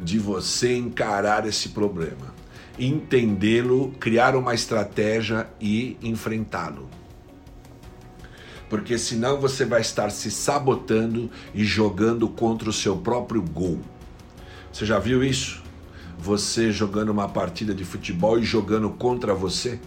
de 0.00 0.18
você 0.18 0.78
encarar 0.78 1.46
esse 1.46 1.68
problema, 1.68 2.34
entendê-lo, 2.78 3.92
criar 4.00 4.34
uma 4.34 4.54
estratégia 4.54 5.46
e 5.60 5.98
enfrentá-lo. 6.02 6.88
Porque 8.74 8.98
senão 8.98 9.40
você 9.40 9.64
vai 9.64 9.80
estar 9.80 10.10
se 10.10 10.32
sabotando 10.32 11.30
e 11.54 11.64
jogando 11.64 12.28
contra 12.28 12.68
o 12.68 12.72
seu 12.72 12.96
próprio 12.96 13.40
gol. 13.40 13.78
Você 14.72 14.84
já 14.84 14.98
viu 14.98 15.22
isso? 15.22 15.62
você 16.18 16.72
jogando 16.72 17.10
uma 17.10 17.28
partida 17.28 17.74
de 17.74 17.84
futebol 17.84 18.38
e 18.38 18.42
jogando 18.44 18.88
contra 18.90 19.34
você? 19.34 19.78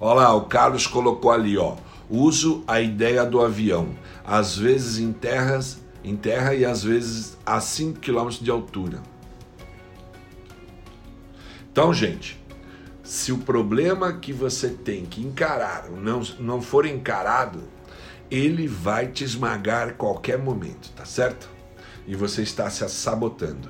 Olha 0.00 0.22
lá, 0.22 0.34
o 0.34 0.46
Carlos 0.46 0.86
colocou 0.86 1.30
ali, 1.30 1.58
ó. 1.58 1.76
Uso 2.08 2.64
a 2.66 2.80
ideia 2.80 3.24
do 3.24 3.40
avião, 3.40 3.90
às 4.24 4.56
vezes 4.56 4.98
em 4.98 5.12
terras, 5.12 5.78
em 6.02 6.16
terra 6.16 6.54
e 6.54 6.64
às 6.64 6.82
vezes 6.82 7.36
a 7.44 7.60
5 7.60 8.00
km 8.00 8.30
de 8.40 8.50
altura. 8.50 9.02
Então, 11.70 11.92
gente, 11.92 12.39
se 13.10 13.32
o 13.32 13.38
problema 13.38 14.12
que 14.12 14.32
você 14.32 14.68
tem 14.68 15.04
que 15.04 15.20
encarar 15.20 15.90
não, 15.90 16.22
não 16.38 16.62
for 16.62 16.86
encarado, 16.86 17.64
ele 18.30 18.68
vai 18.68 19.08
te 19.08 19.24
esmagar 19.24 19.94
qualquer 19.94 20.38
momento, 20.38 20.92
tá 20.92 21.04
certo? 21.04 21.50
E 22.06 22.14
você 22.14 22.42
está 22.42 22.70
se 22.70 22.88
sabotando. 22.88 23.68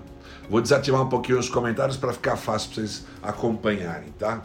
Vou 0.50 0.61
desativar 0.61 1.00
um 1.00 1.09
pouquinho 1.09 1.38
os 1.38 1.48
comentários 1.48 1.96
para 1.96 2.12
ficar 2.12 2.37
fácil 2.37 2.68
para 2.68 2.83
vocês 2.83 3.07
acompanharem, 3.22 4.11
tá? 4.18 4.42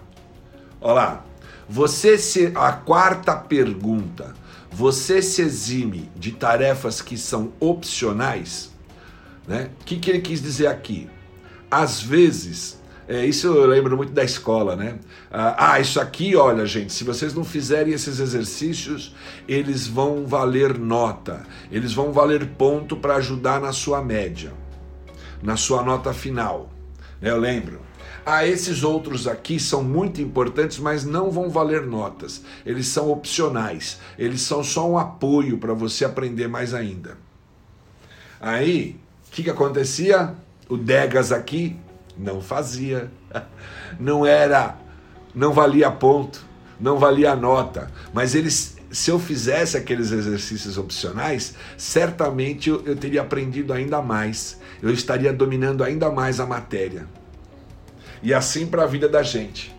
Olá. 0.80 1.26
Você 1.68 2.18
se 2.18 2.54
a 2.56 2.72
quarta 2.72 3.36
pergunta, 3.36 4.34
você 4.72 5.22
se 5.22 5.42
exime 5.42 6.10
de 6.16 6.32
tarefas 6.32 7.02
que 7.02 7.18
são 7.18 7.52
opcionais, 7.60 8.72
né? 9.46 9.72
O 9.82 9.84
que, 9.84 10.00
que 10.00 10.10
ele 10.10 10.22
quis 10.22 10.42
dizer 10.42 10.68
aqui? 10.68 11.10
Às 11.70 12.02
vezes, 12.02 12.75
é, 13.08 13.26
isso 13.26 13.48
eu 13.48 13.68
lembro 13.68 13.96
muito 13.96 14.14
da 14.14 14.24
escola, 14.24 14.76
né? 14.76 14.98
Ah, 15.32 15.74
ah, 15.74 15.80
isso 15.80 16.00
aqui, 16.00 16.36
olha, 16.36 16.66
gente, 16.66 16.92
se 16.92 17.04
vocês 17.04 17.34
não 17.34 17.44
fizerem 17.44 17.94
esses 17.94 18.20
exercícios, 18.20 19.16
eles 19.48 19.88
vão 19.88 20.26
valer 20.26 20.78
nota, 20.78 21.44
eles 21.72 21.94
vão 21.94 22.12
valer 22.12 22.46
ponto 22.58 22.96
para 22.98 23.16
ajudar 23.16 23.62
na 23.62 23.72
sua 23.72 24.02
média 24.02 24.52
na 25.42 25.56
sua 25.56 25.84
nota 25.84 26.14
final. 26.14 26.70
Né, 27.22 27.30
eu 27.30 27.38
lembro, 27.38 27.82
Ah, 28.28 28.44
esses 28.48 28.84
outros 28.84 29.28
aqui 29.28 29.60
são 29.60 29.84
muito 29.84 30.20
importantes, 30.20 30.80
mas 30.80 31.06
não 31.06 31.30
vão 31.30 31.48
valer 31.48 31.84
notas. 31.86 32.42
Eles 32.66 32.88
são 32.88 33.12
opcionais. 33.12 34.00
Eles 34.18 34.42
são 34.42 34.64
só 34.64 34.90
um 34.90 34.98
apoio 34.98 35.60
para 35.60 35.76
você 35.76 36.04
aprender 36.06 36.48
mais 36.48 36.74
ainda. 36.74 37.20
Aí, 38.42 39.00
o 39.28 39.32
que, 39.32 39.44
que 39.44 39.50
acontecia? 39.52 40.34
O 40.68 40.76
Degas 40.76 41.32
aqui 41.32 41.78
não 42.18 42.42
fazia. 42.42 43.12
Não 44.00 44.26
era, 44.26 44.78
não 45.34 45.54
valia 45.54 45.90
ponto, 45.90 46.46
não 46.80 46.98
valia 46.98 47.36
nota. 47.36 47.90
Mas 48.14 48.36
eles, 48.36 48.78
se 48.92 49.10
eu 49.10 49.20
fizesse 49.20 49.78
aqueles 49.78 50.12
exercícios 50.12 50.78
opcionais, 50.78 51.56
certamente 51.78 52.70
eu, 52.70 52.84
eu 52.86 52.96
teria 52.96 53.22
aprendido 53.22 53.72
ainda 53.72 54.02
mais. 54.02 54.60
Eu 54.82 54.92
estaria 54.92 55.32
dominando 55.32 55.84
ainda 55.84 56.12
mais 56.12 56.40
a 56.40 56.46
matéria. 56.46 57.08
E 58.22 58.34
assim 58.34 58.66
para 58.68 58.84
a 58.84 58.88
vida 58.88 59.08
da 59.08 59.24
gente. 59.24 59.74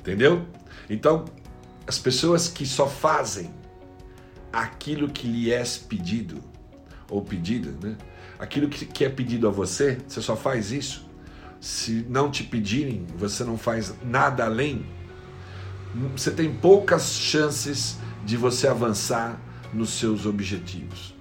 Entendeu? 0.00 0.44
Então, 0.88 1.24
as 1.86 1.98
pessoas 1.98 2.48
que 2.48 2.66
só 2.66 2.86
fazem 2.86 3.52
aquilo 4.52 5.08
que 5.08 5.26
lhe 5.26 5.52
é 5.52 5.62
pedido, 5.88 6.42
ou 7.08 7.22
pedido, 7.22 7.74
né? 7.86 7.96
Aquilo 8.42 8.68
que 8.68 9.04
é 9.04 9.08
pedido 9.08 9.46
a 9.46 9.52
você, 9.52 9.98
você 10.04 10.20
só 10.20 10.34
faz 10.34 10.72
isso. 10.72 11.08
Se 11.60 12.04
não 12.08 12.28
te 12.28 12.42
pedirem, 12.42 13.06
você 13.16 13.44
não 13.44 13.56
faz 13.56 13.94
nada 14.02 14.46
além. 14.46 14.84
Você 16.16 16.28
tem 16.28 16.52
poucas 16.52 17.12
chances 17.12 17.98
de 18.24 18.36
você 18.36 18.66
avançar 18.66 19.40
nos 19.72 19.90
seus 19.90 20.26
objetivos, 20.26 21.14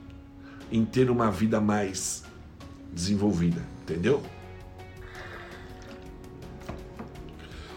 em 0.72 0.84
ter 0.84 1.12
uma 1.12 1.30
vida 1.30 1.62
mais 1.62 2.24
desenvolvida, 2.92 3.62
entendeu? 3.84 4.24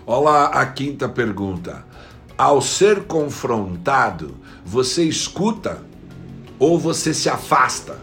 Olá, 0.07 0.47
a 0.47 0.65
quinta 0.65 1.07
pergunta. 1.07 1.85
Ao 2.39 2.63
ser 2.63 3.05
confrontado, 3.05 4.39
você 4.65 5.05
escuta 5.05 5.83
ou 6.59 6.79
você 6.79 7.13
se 7.13 7.29
afasta? 7.29 8.03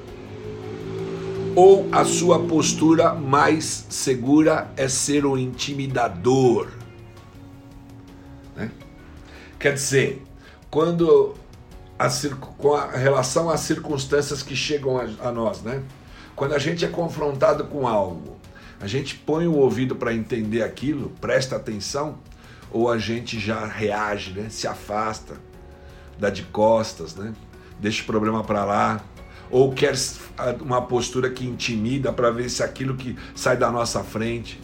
Ou 1.56 1.90
a 1.92 2.06
sua 2.06 2.40
postura 2.40 3.14
mais 3.14 3.86
segura 3.90 4.72
é 4.78 4.88
ser 4.88 5.26
o 5.26 5.38
intimidador? 5.38 6.70
Né? 8.56 8.72
Quer 9.60 9.74
dizer, 9.74 10.24
quando 10.70 11.36
a, 12.00 12.10
com 12.58 12.74
a 12.74 12.92
relação 12.92 13.50
às 13.50 13.60
circunstâncias 13.60 14.42
que 14.42 14.56
chegam 14.56 14.98
a, 14.98 15.28
a 15.28 15.32
nós, 15.32 15.62
né? 15.62 15.84
Quando 16.36 16.54
a 16.56 16.60
gente 16.60 16.84
é 16.84 16.88
confrontado 16.88 17.66
com 17.66 17.88
algo, 17.88 18.38
a 18.80 18.88
gente 18.88 19.16
põe 19.16 19.46
o 19.46 19.56
ouvido 19.56 19.96
para 19.96 20.14
entender 20.14 20.64
aquilo, 20.64 21.12
presta 21.22 21.58
atenção, 21.58 22.18
ou 22.72 22.90
a 22.90 22.98
gente 22.98 23.40
já 23.40 23.66
reage, 23.66 24.32
né? 24.32 24.50
Se 24.50 24.66
afasta, 24.68 25.36
dá 26.18 26.30
de 26.30 26.44
costas, 26.44 27.14
né? 27.14 27.34
Deixa 27.80 28.02
o 28.02 28.06
problema 28.06 28.44
para 28.44 28.64
lá, 28.64 29.04
ou 29.52 29.74
quer 29.74 29.94
uma 30.62 30.82
postura 30.82 31.30
que 31.30 31.46
intimida 31.46 32.12
para 32.12 32.32
ver 32.32 32.50
se 32.50 32.64
aquilo 32.64 32.96
que 32.96 33.18
sai 33.36 33.58
da 33.58 33.70
nossa 33.70 34.04
frente. 34.04 34.60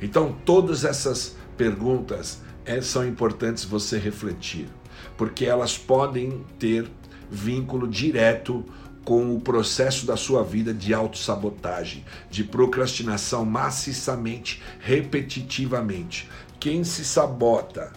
Então, 0.00 0.34
todas 0.44 0.84
essas 0.84 1.36
perguntas 1.56 2.40
é, 2.64 2.80
são 2.80 3.06
importantes 3.06 3.64
você 3.64 3.98
refletir, 3.98 4.68
porque 5.16 5.44
elas 5.44 5.76
podem 5.76 6.44
ter 6.58 6.88
vínculo 7.30 7.88
direto 7.88 8.64
com 9.04 9.34
o 9.34 9.40
processo 9.40 10.06
da 10.06 10.16
sua 10.16 10.42
vida 10.42 10.72
de 10.72 10.94
autossabotagem, 10.94 12.04
de 12.30 12.42
procrastinação 12.42 13.44
maciçamente, 13.44 14.62
repetitivamente. 14.80 16.28
Quem 16.58 16.84
se 16.84 17.04
sabota 17.04 17.92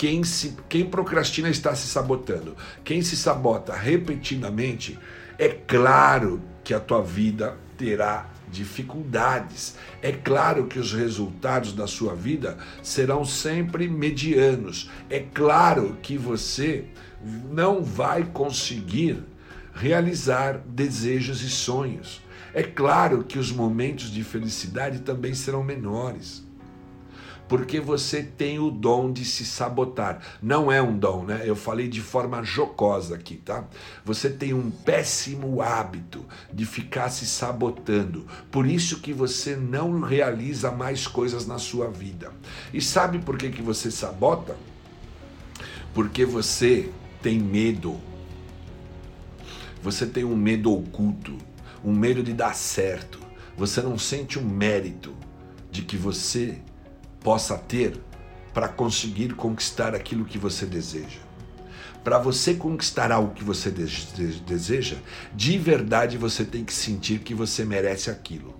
quem, 0.00 0.24
se, 0.24 0.56
quem 0.66 0.86
procrastina 0.86 1.50
está 1.50 1.74
se 1.74 1.86
sabotando. 1.86 2.56
Quem 2.82 3.02
se 3.02 3.14
sabota 3.14 3.74
repetidamente, 3.74 4.98
é 5.40 5.48
claro 5.48 6.42
que 6.62 6.74
a 6.74 6.78
tua 6.78 7.00
vida 7.00 7.56
terá 7.78 8.28
dificuldades. 8.52 9.74
É 10.02 10.12
claro 10.12 10.66
que 10.66 10.78
os 10.78 10.92
resultados 10.92 11.72
da 11.72 11.86
sua 11.86 12.14
vida 12.14 12.58
serão 12.82 13.24
sempre 13.24 13.88
medianos. 13.88 14.90
É 15.08 15.20
claro 15.20 15.96
que 16.02 16.18
você 16.18 16.84
não 17.50 17.82
vai 17.82 18.22
conseguir 18.22 19.24
realizar 19.72 20.58
desejos 20.58 21.42
e 21.42 21.48
sonhos. 21.48 22.20
É 22.52 22.62
claro 22.62 23.24
que 23.24 23.38
os 23.38 23.50
momentos 23.50 24.10
de 24.10 24.22
felicidade 24.22 24.98
também 24.98 25.32
serão 25.32 25.64
menores 25.64 26.44
porque 27.50 27.80
você 27.80 28.22
tem 28.22 28.60
o 28.60 28.70
dom 28.70 29.12
de 29.12 29.24
se 29.24 29.44
sabotar. 29.44 30.22
Não 30.40 30.70
é 30.70 30.80
um 30.80 30.96
dom, 30.96 31.24
né? 31.24 31.42
Eu 31.44 31.56
falei 31.56 31.88
de 31.88 32.00
forma 32.00 32.44
jocosa 32.44 33.16
aqui, 33.16 33.38
tá? 33.38 33.64
Você 34.04 34.30
tem 34.30 34.54
um 34.54 34.70
péssimo 34.70 35.60
hábito 35.60 36.24
de 36.52 36.64
ficar 36.64 37.10
se 37.10 37.26
sabotando. 37.26 38.24
Por 38.52 38.68
isso 38.68 39.00
que 39.00 39.12
você 39.12 39.56
não 39.56 39.98
realiza 40.00 40.70
mais 40.70 41.08
coisas 41.08 41.44
na 41.44 41.58
sua 41.58 41.90
vida. 41.90 42.32
E 42.72 42.80
sabe 42.80 43.18
por 43.18 43.36
que, 43.36 43.50
que 43.50 43.62
você 43.62 43.90
sabota? 43.90 44.56
Porque 45.92 46.24
você 46.24 46.88
tem 47.20 47.40
medo. 47.40 48.00
Você 49.82 50.06
tem 50.06 50.22
um 50.22 50.36
medo 50.36 50.72
oculto, 50.72 51.36
um 51.84 51.92
medo 51.92 52.22
de 52.22 52.32
dar 52.32 52.54
certo. 52.54 53.18
Você 53.56 53.82
não 53.82 53.98
sente 53.98 54.38
o 54.38 54.44
mérito 54.44 55.12
de 55.68 55.82
que 55.82 55.96
você 55.96 56.60
possa 57.20 57.56
ter 57.56 58.00
para 58.52 58.68
conseguir 58.68 59.34
conquistar 59.34 59.94
aquilo 59.94 60.24
que 60.24 60.38
você 60.38 60.66
deseja. 60.66 61.20
Para 62.02 62.18
você 62.18 62.54
conquistar 62.54 63.12
algo 63.12 63.34
que 63.34 63.44
você 63.44 63.70
deseja, 63.70 64.96
de 65.34 65.58
verdade 65.58 66.16
você 66.16 66.44
tem 66.44 66.64
que 66.64 66.72
sentir 66.72 67.20
que 67.20 67.34
você 67.34 67.64
merece 67.64 68.10
aquilo. 68.10 68.58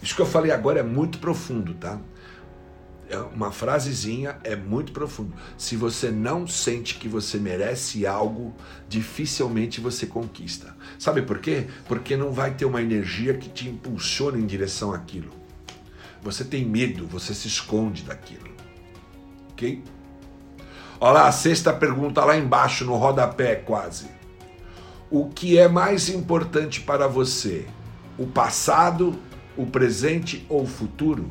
Isso 0.00 0.14
que 0.14 0.22
eu 0.22 0.26
falei 0.26 0.52
agora 0.52 0.80
é 0.80 0.82
muito 0.82 1.18
profundo, 1.18 1.74
tá? 1.74 1.98
É 3.08 3.18
uma 3.18 3.52
frasezinha 3.52 4.38
é 4.42 4.56
muito 4.56 4.92
profundo. 4.92 5.32
Se 5.56 5.76
você 5.76 6.10
não 6.10 6.46
sente 6.46 6.96
que 6.96 7.08
você 7.08 7.38
merece 7.38 8.06
algo, 8.06 8.54
dificilmente 8.88 9.80
você 9.80 10.06
conquista. 10.06 10.76
Sabe 10.98 11.22
por 11.22 11.38
quê? 11.38 11.66
Porque 11.86 12.16
não 12.16 12.32
vai 12.32 12.54
ter 12.54 12.64
uma 12.64 12.82
energia 12.82 13.34
que 13.34 13.48
te 13.48 13.68
impulsione 13.68 14.40
em 14.40 14.46
direção 14.46 14.92
àquilo. 14.92 15.45
Você 16.26 16.44
tem 16.44 16.64
medo, 16.64 17.06
você 17.06 17.32
se 17.32 17.46
esconde 17.46 18.02
daquilo. 18.02 18.50
Ok? 19.52 19.80
Olha 20.98 21.12
lá, 21.12 21.28
a 21.28 21.32
sexta 21.32 21.72
pergunta 21.72 22.24
lá 22.24 22.36
embaixo 22.36 22.84
no 22.84 22.96
rodapé, 22.96 23.54
quase. 23.54 24.08
O 25.08 25.28
que 25.28 25.56
é 25.56 25.68
mais 25.68 26.08
importante 26.08 26.80
para 26.80 27.06
você? 27.06 27.64
O 28.18 28.26
passado, 28.26 29.16
o 29.56 29.66
presente 29.66 30.44
ou 30.48 30.64
o 30.64 30.66
futuro? 30.66 31.28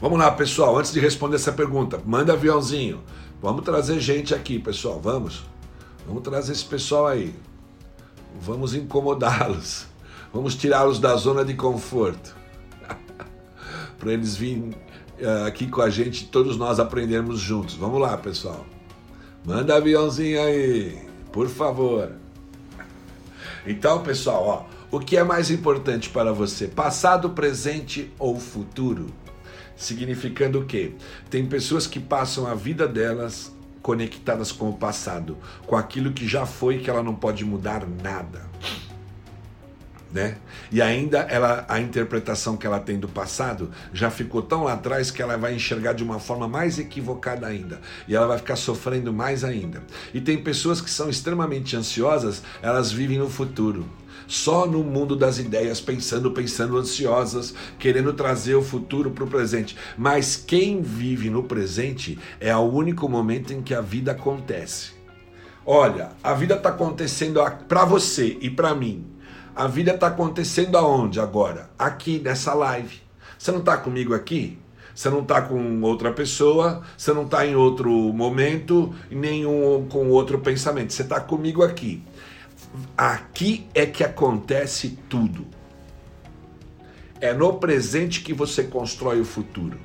Vamos 0.00 0.18
lá, 0.18 0.32
pessoal, 0.32 0.76
antes 0.76 0.92
de 0.92 0.98
responder 0.98 1.36
essa 1.36 1.52
pergunta, 1.52 2.02
manda 2.04 2.32
aviãozinho. 2.32 3.04
Vamos 3.40 3.64
trazer 3.64 4.00
gente 4.00 4.34
aqui, 4.34 4.58
pessoal, 4.58 5.00
vamos? 5.00 5.44
Vamos 6.04 6.24
trazer 6.24 6.50
esse 6.50 6.64
pessoal 6.64 7.06
aí. 7.06 7.32
Vamos 8.40 8.74
incomodá-los. 8.74 9.89
Vamos 10.32 10.54
tirá-los 10.54 11.00
da 11.00 11.16
zona 11.16 11.44
de 11.44 11.54
conforto. 11.54 12.36
Para 13.98 14.12
eles 14.12 14.36
virem 14.36 14.70
uh, 15.20 15.46
aqui 15.46 15.66
com 15.66 15.82
a 15.82 15.90
gente, 15.90 16.26
todos 16.26 16.56
nós 16.56 16.78
aprendermos 16.78 17.40
juntos. 17.40 17.74
Vamos 17.74 18.00
lá, 18.00 18.16
pessoal. 18.16 18.64
Manda 19.44 19.76
aviãozinho 19.76 20.40
aí, 20.40 20.98
por 21.32 21.48
favor. 21.48 22.12
Então, 23.66 24.02
pessoal, 24.02 24.68
ó, 24.92 24.96
o 24.96 25.00
que 25.00 25.16
é 25.16 25.24
mais 25.24 25.50
importante 25.50 26.08
para 26.08 26.32
você? 26.32 26.68
Passado, 26.68 27.30
presente 27.30 28.12
ou 28.18 28.38
futuro? 28.38 29.06
Significando 29.76 30.60
o 30.60 30.64
quê? 30.64 30.92
Tem 31.28 31.44
pessoas 31.46 31.86
que 31.86 31.98
passam 31.98 32.46
a 32.46 32.54
vida 32.54 32.86
delas 32.86 33.52
conectadas 33.82 34.52
com 34.52 34.68
o 34.68 34.76
passado, 34.76 35.38
com 35.66 35.74
aquilo 35.74 36.12
que 36.12 36.28
já 36.28 36.46
foi 36.46 36.78
que 36.78 36.90
ela 36.90 37.02
não 37.02 37.14
pode 37.14 37.44
mudar 37.44 37.86
nada 37.86 38.50
né? 40.12 40.36
E 40.70 40.82
ainda 40.82 41.18
ela, 41.20 41.64
a 41.68 41.80
interpretação 41.80 42.56
que 42.56 42.66
ela 42.66 42.80
tem 42.80 42.98
do 42.98 43.08
passado 43.08 43.70
já 43.92 44.10
ficou 44.10 44.42
tão 44.42 44.64
lá 44.64 44.72
atrás 44.74 45.10
que 45.10 45.22
ela 45.22 45.36
vai 45.36 45.54
enxergar 45.54 45.92
de 45.92 46.02
uma 46.02 46.18
forma 46.18 46.48
mais 46.48 46.78
equivocada 46.78 47.46
ainda. 47.46 47.80
E 48.08 48.14
ela 48.14 48.26
vai 48.26 48.38
ficar 48.38 48.56
sofrendo 48.56 49.12
mais 49.12 49.44
ainda. 49.44 49.82
E 50.12 50.20
tem 50.20 50.42
pessoas 50.42 50.80
que 50.80 50.90
são 50.90 51.08
extremamente 51.08 51.76
ansiosas, 51.76 52.42
elas 52.60 52.90
vivem 52.90 53.18
no 53.18 53.28
futuro. 53.28 53.86
Só 54.26 54.64
no 54.64 54.84
mundo 54.84 55.16
das 55.16 55.38
ideias, 55.38 55.80
pensando, 55.80 56.30
pensando, 56.30 56.78
ansiosas, 56.78 57.52
querendo 57.78 58.12
trazer 58.12 58.54
o 58.54 58.62
futuro 58.62 59.10
para 59.10 59.24
o 59.24 59.26
presente. 59.26 59.76
Mas 59.98 60.36
quem 60.36 60.82
vive 60.82 61.28
no 61.28 61.42
presente 61.42 62.16
é 62.38 62.54
o 62.54 62.60
único 62.60 63.08
momento 63.08 63.52
em 63.52 63.60
que 63.60 63.74
a 63.74 63.80
vida 63.80 64.12
acontece. 64.12 64.92
Olha, 65.66 66.10
a 66.22 66.32
vida 66.32 66.54
está 66.54 66.68
acontecendo 66.68 67.40
para 67.68 67.84
você 67.84 68.38
e 68.40 68.48
para 68.48 68.74
mim 68.74 69.04
A 69.54 69.66
vida 69.66 69.92
está 69.94 70.06
acontecendo 70.06 70.78
aonde 70.78 71.20
agora? 71.20 71.70
Aqui 71.78 72.18
nessa 72.18 72.54
live. 72.54 73.00
Você 73.38 73.50
não 73.50 73.58
está 73.58 73.76
comigo 73.76 74.14
aqui? 74.14 74.58
Você 74.94 75.08
não 75.08 75.20
está 75.22 75.40
com 75.40 75.80
outra 75.82 76.12
pessoa, 76.12 76.82
você 76.96 77.12
não 77.12 77.24
está 77.24 77.46
em 77.46 77.56
outro 77.56 77.90
momento, 77.90 78.94
nenhum 79.10 79.86
com 79.88 80.08
outro 80.10 80.38
pensamento. 80.38 80.92
Você 80.92 81.02
está 81.02 81.20
comigo 81.20 81.62
aqui. 81.62 82.02
Aqui 82.96 83.66
é 83.74 83.86
que 83.86 84.04
acontece 84.04 84.98
tudo. 85.08 85.46
É 87.20 87.32
no 87.32 87.54
presente 87.54 88.20
que 88.20 88.32
você 88.32 88.64
constrói 88.64 89.20
o 89.20 89.24
futuro. 89.24 89.78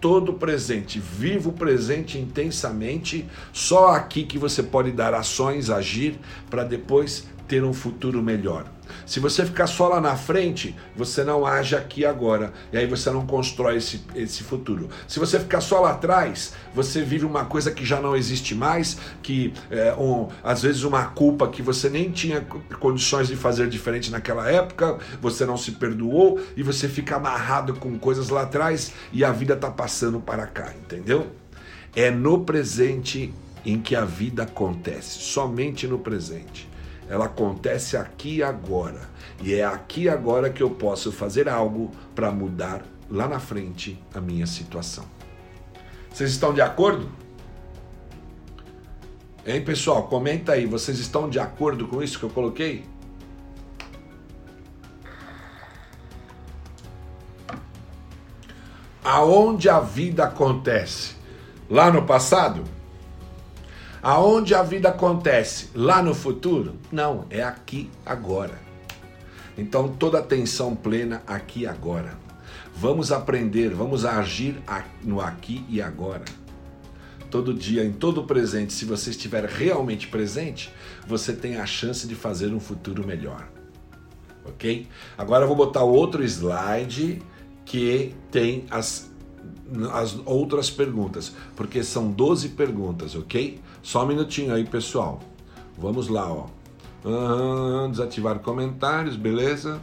Todo 0.00 0.32
presente, 0.32 0.98
viva 0.98 1.50
o 1.50 1.52
presente 1.52 2.18
intensamente, 2.18 3.28
só 3.52 3.88
aqui 3.88 4.24
que 4.24 4.38
você 4.38 4.62
pode 4.62 4.90
dar 4.92 5.12
ações, 5.12 5.68
agir, 5.68 6.18
para 6.48 6.64
depois 6.64 7.28
ter 7.50 7.64
um 7.64 7.72
futuro 7.72 8.22
melhor. 8.22 8.64
Se 9.04 9.18
você 9.18 9.44
ficar 9.44 9.66
só 9.66 9.88
lá 9.88 10.00
na 10.00 10.14
frente, 10.14 10.76
você 10.94 11.24
não 11.24 11.44
age 11.44 11.74
aqui 11.74 12.06
agora. 12.06 12.52
E 12.72 12.78
aí 12.78 12.86
você 12.86 13.10
não 13.10 13.26
constrói 13.26 13.76
esse, 13.78 14.00
esse 14.14 14.44
futuro. 14.44 14.88
Se 15.08 15.18
você 15.18 15.40
ficar 15.40 15.60
só 15.60 15.80
lá 15.80 15.90
atrás, 15.90 16.52
você 16.72 17.02
vive 17.02 17.26
uma 17.26 17.44
coisa 17.44 17.72
que 17.72 17.84
já 17.84 18.00
não 18.00 18.14
existe 18.14 18.54
mais, 18.54 18.98
que 19.20 19.52
é, 19.68 19.92
um, 19.94 20.28
às 20.44 20.62
vezes 20.62 20.84
uma 20.84 21.06
culpa 21.06 21.48
que 21.48 21.60
você 21.60 21.88
nem 21.88 22.12
tinha 22.12 22.40
condições 22.78 23.26
de 23.26 23.34
fazer 23.34 23.68
diferente 23.68 24.12
naquela 24.12 24.48
época, 24.48 24.98
você 25.20 25.44
não 25.44 25.56
se 25.56 25.72
perdoou 25.72 26.40
e 26.56 26.62
você 26.62 26.88
fica 26.88 27.16
amarrado 27.16 27.74
com 27.74 27.98
coisas 27.98 28.28
lá 28.28 28.42
atrás 28.42 28.92
e 29.12 29.24
a 29.24 29.32
vida 29.32 29.54
está 29.54 29.72
passando 29.72 30.20
para 30.20 30.46
cá, 30.46 30.72
entendeu? 30.72 31.26
É 31.96 32.12
no 32.12 32.44
presente 32.44 33.34
em 33.66 33.80
que 33.80 33.96
a 33.96 34.04
vida 34.04 34.44
acontece, 34.44 35.18
somente 35.18 35.88
no 35.88 35.98
presente 35.98 36.69
ela 37.10 37.24
acontece 37.24 37.96
aqui 37.96 38.36
e 38.36 38.42
agora. 38.42 39.00
E 39.42 39.52
é 39.52 39.64
aqui 39.64 40.02
e 40.02 40.08
agora 40.08 40.48
que 40.48 40.62
eu 40.62 40.70
posso 40.70 41.10
fazer 41.10 41.48
algo 41.48 41.90
para 42.14 42.30
mudar 42.30 42.84
lá 43.10 43.26
na 43.26 43.40
frente 43.40 44.00
a 44.14 44.20
minha 44.20 44.46
situação. 44.46 45.04
Vocês 46.08 46.30
estão 46.30 46.54
de 46.54 46.60
acordo? 46.60 47.10
Hein, 49.44 49.64
pessoal? 49.64 50.04
Comenta 50.04 50.52
aí. 50.52 50.66
Vocês 50.66 51.00
estão 51.00 51.28
de 51.28 51.40
acordo 51.40 51.88
com 51.88 52.00
isso 52.00 52.16
que 52.16 52.24
eu 52.24 52.30
coloquei? 52.30 52.84
Aonde 59.02 59.68
a 59.68 59.80
vida 59.80 60.26
acontece? 60.26 61.16
Lá 61.68 61.90
no 61.90 62.06
passado? 62.06 62.62
Aonde 64.02 64.54
a 64.54 64.62
vida 64.62 64.88
acontece? 64.88 65.68
Lá 65.74 66.02
no 66.02 66.14
futuro? 66.14 66.76
Não, 66.90 67.26
é 67.28 67.42
aqui 67.42 67.90
agora. 68.04 68.58
Então 69.58 69.88
toda 69.88 70.18
atenção 70.18 70.74
plena 70.74 71.22
aqui 71.26 71.66
agora. 71.66 72.18
Vamos 72.74 73.12
aprender, 73.12 73.74
vamos 73.74 74.06
agir 74.06 74.56
no 75.04 75.20
aqui 75.20 75.64
e 75.68 75.82
agora. 75.82 76.24
Todo 77.30 77.52
dia, 77.52 77.84
em 77.84 77.92
todo 77.92 78.24
presente, 78.24 78.72
se 78.72 78.86
você 78.86 79.10
estiver 79.10 79.44
realmente 79.44 80.08
presente, 80.08 80.72
você 81.06 81.34
tem 81.34 81.56
a 81.56 81.66
chance 81.66 82.08
de 82.08 82.14
fazer 82.14 82.54
um 82.54 82.58
futuro 82.58 83.06
melhor. 83.06 83.46
Ok? 84.46 84.88
Agora 85.18 85.44
eu 85.44 85.48
vou 85.48 85.56
botar 85.56 85.82
outro 85.82 86.24
slide 86.24 87.22
que 87.66 88.14
tem 88.32 88.64
as, 88.70 89.10
as 89.92 90.18
outras 90.24 90.70
perguntas, 90.70 91.32
porque 91.54 91.84
são 91.84 92.10
12 92.10 92.48
perguntas, 92.50 93.14
ok? 93.14 93.60
Só 93.82 94.04
um 94.04 94.06
minutinho 94.06 94.54
aí, 94.54 94.64
pessoal. 94.64 95.20
Vamos 95.76 96.08
lá, 96.08 96.30
ó. 96.30 96.46
Uhum, 97.04 97.90
desativar 97.90 98.38
comentários, 98.40 99.16
beleza? 99.16 99.80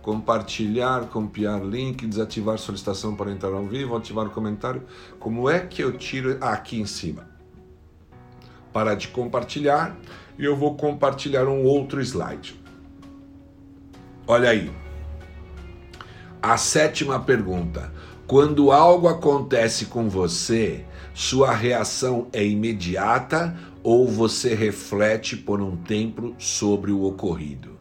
Compartilhar, 0.00 1.06
copiar 1.06 1.62
link, 1.62 2.06
desativar 2.06 2.58
solicitação 2.58 3.14
para 3.14 3.30
entrar 3.30 3.52
ao 3.52 3.64
vivo, 3.64 3.96
ativar 3.96 4.28
comentário. 4.30 4.82
Como 5.18 5.48
é 5.48 5.60
que 5.60 5.82
eu 5.82 5.96
tiro 5.96 6.38
aqui 6.40 6.80
em 6.80 6.86
cima? 6.86 7.28
Parar 8.72 8.94
de 8.94 9.08
compartilhar 9.08 9.96
e 10.38 10.44
eu 10.44 10.56
vou 10.56 10.74
compartilhar 10.76 11.46
um 11.46 11.64
outro 11.64 12.00
slide. 12.00 12.60
Olha 14.26 14.50
aí. 14.50 14.70
A 16.40 16.56
sétima 16.56 17.20
pergunta. 17.20 17.92
Quando 18.26 18.72
algo 18.72 19.06
acontece 19.06 19.86
com 19.86 20.08
você, 20.08 20.84
sua 21.14 21.54
reação 21.54 22.28
é 22.32 22.44
imediata 22.44 23.56
ou 23.84 24.08
você 24.08 24.52
reflete 24.52 25.36
por 25.36 25.62
um 25.62 25.76
tempo 25.76 26.34
sobre 26.38 26.90
o 26.90 27.04
ocorrido? 27.04 27.78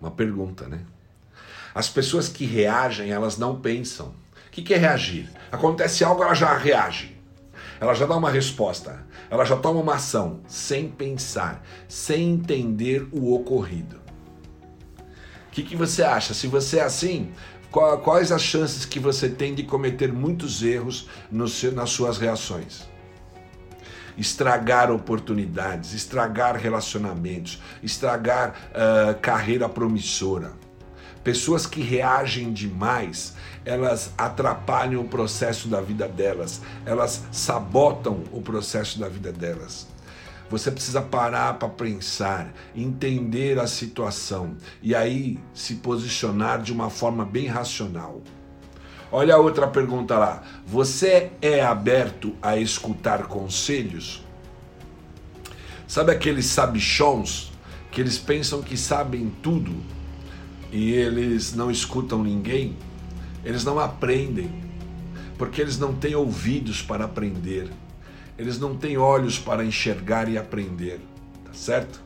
Uma 0.00 0.10
pergunta, 0.10 0.66
né? 0.66 0.80
As 1.72 1.88
pessoas 1.88 2.28
que 2.28 2.44
reagem, 2.44 3.10
elas 3.10 3.38
não 3.38 3.60
pensam. 3.60 4.14
O 4.48 4.50
que 4.50 4.74
é 4.74 4.76
reagir? 4.76 5.30
Acontece 5.52 6.02
algo, 6.02 6.24
ela 6.24 6.34
já 6.34 6.56
reage. 6.56 7.16
Ela 7.78 7.94
já 7.94 8.04
dá 8.04 8.16
uma 8.16 8.30
resposta. 8.30 9.06
Ela 9.30 9.44
já 9.44 9.56
toma 9.56 9.80
uma 9.80 9.94
ação 9.94 10.40
sem 10.48 10.88
pensar, 10.88 11.64
sem 11.86 12.32
entender 12.32 13.06
o 13.12 13.32
ocorrido. 13.32 14.00
O 15.48 15.50
que, 15.52 15.62
que 15.62 15.76
você 15.76 16.02
acha? 16.02 16.34
Se 16.34 16.46
você 16.46 16.78
é 16.78 16.82
assim, 16.82 17.30
quais 17.70 18.32
as 18.32 18.42
chances 18.42 18.84
que 18.84 18.98
você 18.98 19.28
tem 19.28 19.54
de 19.54 19.62
cometer 19.62 20.12
muitos 20.12 20.62
erros 20.62 21.08
seu, 21.48 21.72
nas 21.72 21.90
suas 21.90 22.18
reações? 22.18 22.88
Estragar 24.16 24.90
oportunidades, 24.90 25.92
estragar 25.92 26.56
relacionamentos, 26.56 27.60
estragar 27.82 28.70
uh, 28.70 29.20
carreira 29.20 29.68
promissora. 29.68 30.52
Pessoas 31.22 31.66
que 31.66 31.82
reagem 31.82 32.52
demais, 32.52 33.34
elas 33.64 34.12
atrapalham 34.16 35.02
o 35.02 35.08
processo 35.08 35.68
da 35.68 35.80
vida 35.80 36.06
delas, 36.06 36.62
elas 36.86 37.24
sabotam 37.32 38.22
o 38.32 38.40
processo 38.40 38.98
da 38.98 39.08
vida 39.08 39.32
delas. 39.32 39.88
Você 40.48 40.70
precisa 40.70 41.02
parar 41.02 41.54
para 41.54 41.68
pensar, 41.68 42.52
entender 42.74 43.58
a 43.58 43.66
situação 43.66 44.56
e 44.80 44.94
aí 44.94 45.38
se 45.52 45.76
posicionar 45.76 46.62
de 46.62 46.72
uma 46.72 46.88
forma 46.88 47.24
bem 47.24 47.46
racional. 47.46 48.22
Olha 49.10 49.34
a 49.34 49.38
outra 49.38 49.66
pergunta 49.66 50.16
lá. 50.16 50.42
Você 50.64 51.32
é 51.42 51.64
aberto 51.64 52.32
a 52.40 52.56
escutar 52.56 53.24
conselhos? 53.24 54.24
Sabe 55.88 56.12
aqueles 56.12 56.46
sabichons 56.46 57.52
que 57.90 58.00
eles 58.00 58.18
pensam 58.18 58.62
que 58.62 58.76
sabem 58.76 59.32
tudo 59.42 59.74
e 60.72 60.92
eles 60.92 61.54
não 61.54 61.70
escutam 61.70 62.22
ninguém? 62.22 62.76
Eles 63.44 63.64
não 63.64 63.78
aprendem, 63.78 64.50
porque 65.38 65.60
eles 65.60 65.78
não 65.78 65.94
têm 65.94 66.14
ouvidos 66.14 66.82
para 66.82 67.04
aprender 67.04 67.68
eles 68.38 68.58
não 68.58 68.76
têm 68.76 68.96
olhos 68.96 69.38
para 69.38 69.64
enxergar 69.64 70.28
e 70.28 70.36
aprender, 70.36 71.00
tá 71.44 71.52
certo? 71.52 72.00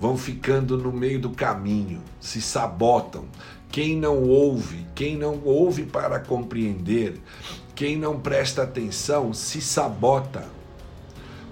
Vão 0.00 0.16
ficando 0.16 0.76
no 0.76 0.92
meio 0.92 1.20
do 1.20 1.30
caminho, 1.30 2.00
se 2.20 2.40
sabotam. 2.42 3.24
Quem 3.70 3.96
não 3.96 4.22
ouve, 4.24 4.86
quem 4.94 5.16
não 5.16 5.40
ouve 5.44 5.84
para 5.84 6.18
compreender, 6.18 7.20
quem 7.74 7.96
não 7.96 8.18
presta 8.18 8.64
atenção, 8.64 9.32
se 9.32 9.60
sabota. 9.60 10.44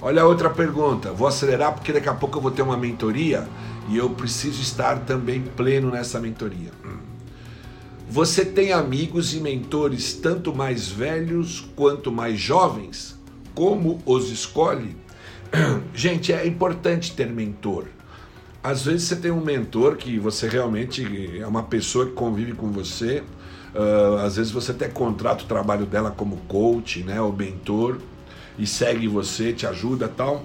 Olha 0.03 0.23
a 0.23 0.27
outra 0.27 0.51
pergunta. 0.51 1.12
Vou 1.12 1.29
acelerar 1.29 1.75
porque 1.75 1.92
daqui 1.92 2.09
a 2.09 2.14
pouco 2.14 2.38
eu 2.38 2.42
vou 2.42 2.51
ter 2.51 2.62
uma 2.62 2.77
mentoria 2.77 3.46
e 3.88 3.96
eu 3.96 4.11
preciso 4.11 4.61
estar 4.61 5.01
também 5.01 5.42
pleno 5.42 5.90
nessa 5.90 6.18
mentoria. 6.18 6.73
Você 8.09 8.44
tem 8.44 8.73
amigos 8.73 9.35
e 9.35 9.40
mentores 9.40 10.14
tanto 10.14 10.53
mais 10.53 10.88
velhos 10.88 11.70
quanto 11.77 12.11
mais 12.11 12.40
jovens? 12.40 13.19
Como 13.54 14.00
os 14.04 14.30
escolhe. 14.30 14.96
Gente, 15.94 16.32
é 16.32 16.46
importante 16.46 17.12
ter 17.14 17.28
mentor. 17.28 17.86
Às 18.62 18.84
vezes 18.84 19.08
você 19.08 19.16
tem 19.16 19.30
um 19.30 19.42
mentor 19.42 19.96
que 19.96 20.18
você 20.18 20.48
realmente 20.48 21.40
é 21.40 21.46
uma 21.46 21.62
pessoa 21.62 22.06
que 22.06 22.12
convive 22.12 22.52
com 22.52 22.70
você. 22.70 23.22
Uh, 23.74 24.16
às 24.16 24.36
vezes 24.36 24.52
você 24.52 24.72
até 24.72 24.88
contrata 24.88 25.44
o 25.44 25.46
trabalho 25.46 25.86
dela 25.86 26.10
como 26.10 26.36
coach, 26.48 27.02
né, 27.02 27.20
ou 27.20 27.32
mentor, 27.32 27.98
e 28.58 28.66
segue 28.66 29.06
você, 29.08 29.52
te 29.52 29.66
ajuda 29.66 30.08
tal. 30.08 30.44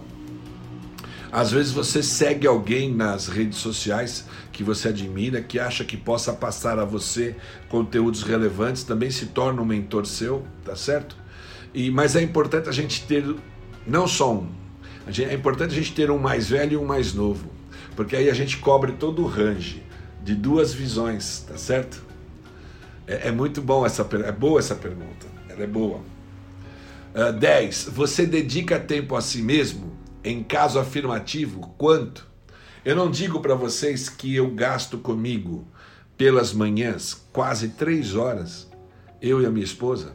Às 1.31 1.51
vezes 1.51 1.73
você 1.73 2.01
segue 2.01 2.47
alguém 2.47 2.93
nas 2.93 3.27
redes 3.27 3.57
sociais 3.57 4.25
que 4.53 4.63
você 4.63 4.87
admira, 4.87 5.41
que 5.41 5.59
acha 5.59 5.83
que 5.83 5.97
possa 5.97 6.31
passar 6.31 6.79
a 6.79 6.85
você 6.85 7.35
conteúdos 7.67 8.23
relevantes, 8.23 8.83
também 8.83 9.11
se 9.11 9.25
torna 9.25 9.61
um 9.61 9.65
mentor 9.65 10.05
seu, 10.05 10.45
tá 10.63 10.77
certo? 10.77 11.17
E, 11.75 11.91
mas 11.91 12.15
é 12.15 12.21
importante 12.21 12.69
a 12.69 12.71
gente 12.71 13.05
ter 13.05 13.35
não 13.85 14.07
só 14.07 14.33
um, 14.33 14.47
é 15.19 15.33
importante 15.33 15.73
a 15.73 15.75
gente 15.75 15.93
ter 15.93 16.09
um 16.09 16.17
mais 16.17 16.47
velho 16.47 16.73
e 16.73 16.77
um 16.77 16.85
mais 16.85 17.13
novo, 17.13 17.51
porque 17.97 18.15
aí 18.15 18.29
a 18.29 18.33
gente 18.33 18.57
cobre 18.57 18.93
todo 18.93 19.21
o 19.21 19.27
range 19.27 19.83
de 20.23 20.33
duas 20.33 20.73
visões, 20.73 21.45
tá 21.45 21.57
certo? 21.57 22.01
É, 23.05 23.28
é 23.28 23.32
muito 23.32 23.61
bom 23.61 23.86
essa 23.86 24.07
é 24.26 24.32
boa 24.32 24.57
essa 24.57 24.73
pergunta, 24.73 25.28
ela 25.49 25.63
é 25.63 25.67
boa. 25.67 25.99
10. 27.39 27.88
Uh, 27.88 27.91
você 27.91 28.26
dedica 28.26 28.80
tempo 28.80 29.13
a 29.13 29.21
si 29.21 29.41
mesmo? 29.41 29.93
Em 30.23 30.41
caso 30.43 30.80
afirmativo, 30.80 31.73
quanto? 31.78 32.26
Eu 32.86 32.95
não 32.95 33.11
digo 33.11 33.41
para 33.41 33.53
vocês 33.53 34.07
que 34.07 34.34
eu 34.34 34.49
gasto 34.49 34.97
comigo 34.97 35.67
pelas 36.17 36.53
manhãs 36.53 37.13
quase 37.34 37.69
três 37.69 38.15
horas, 38.15 38.69
eu 39.21 39.41
e 39.41 39.45
a 39.45 39.49
minha 39.49 39.65
esposa, 39.65 40.13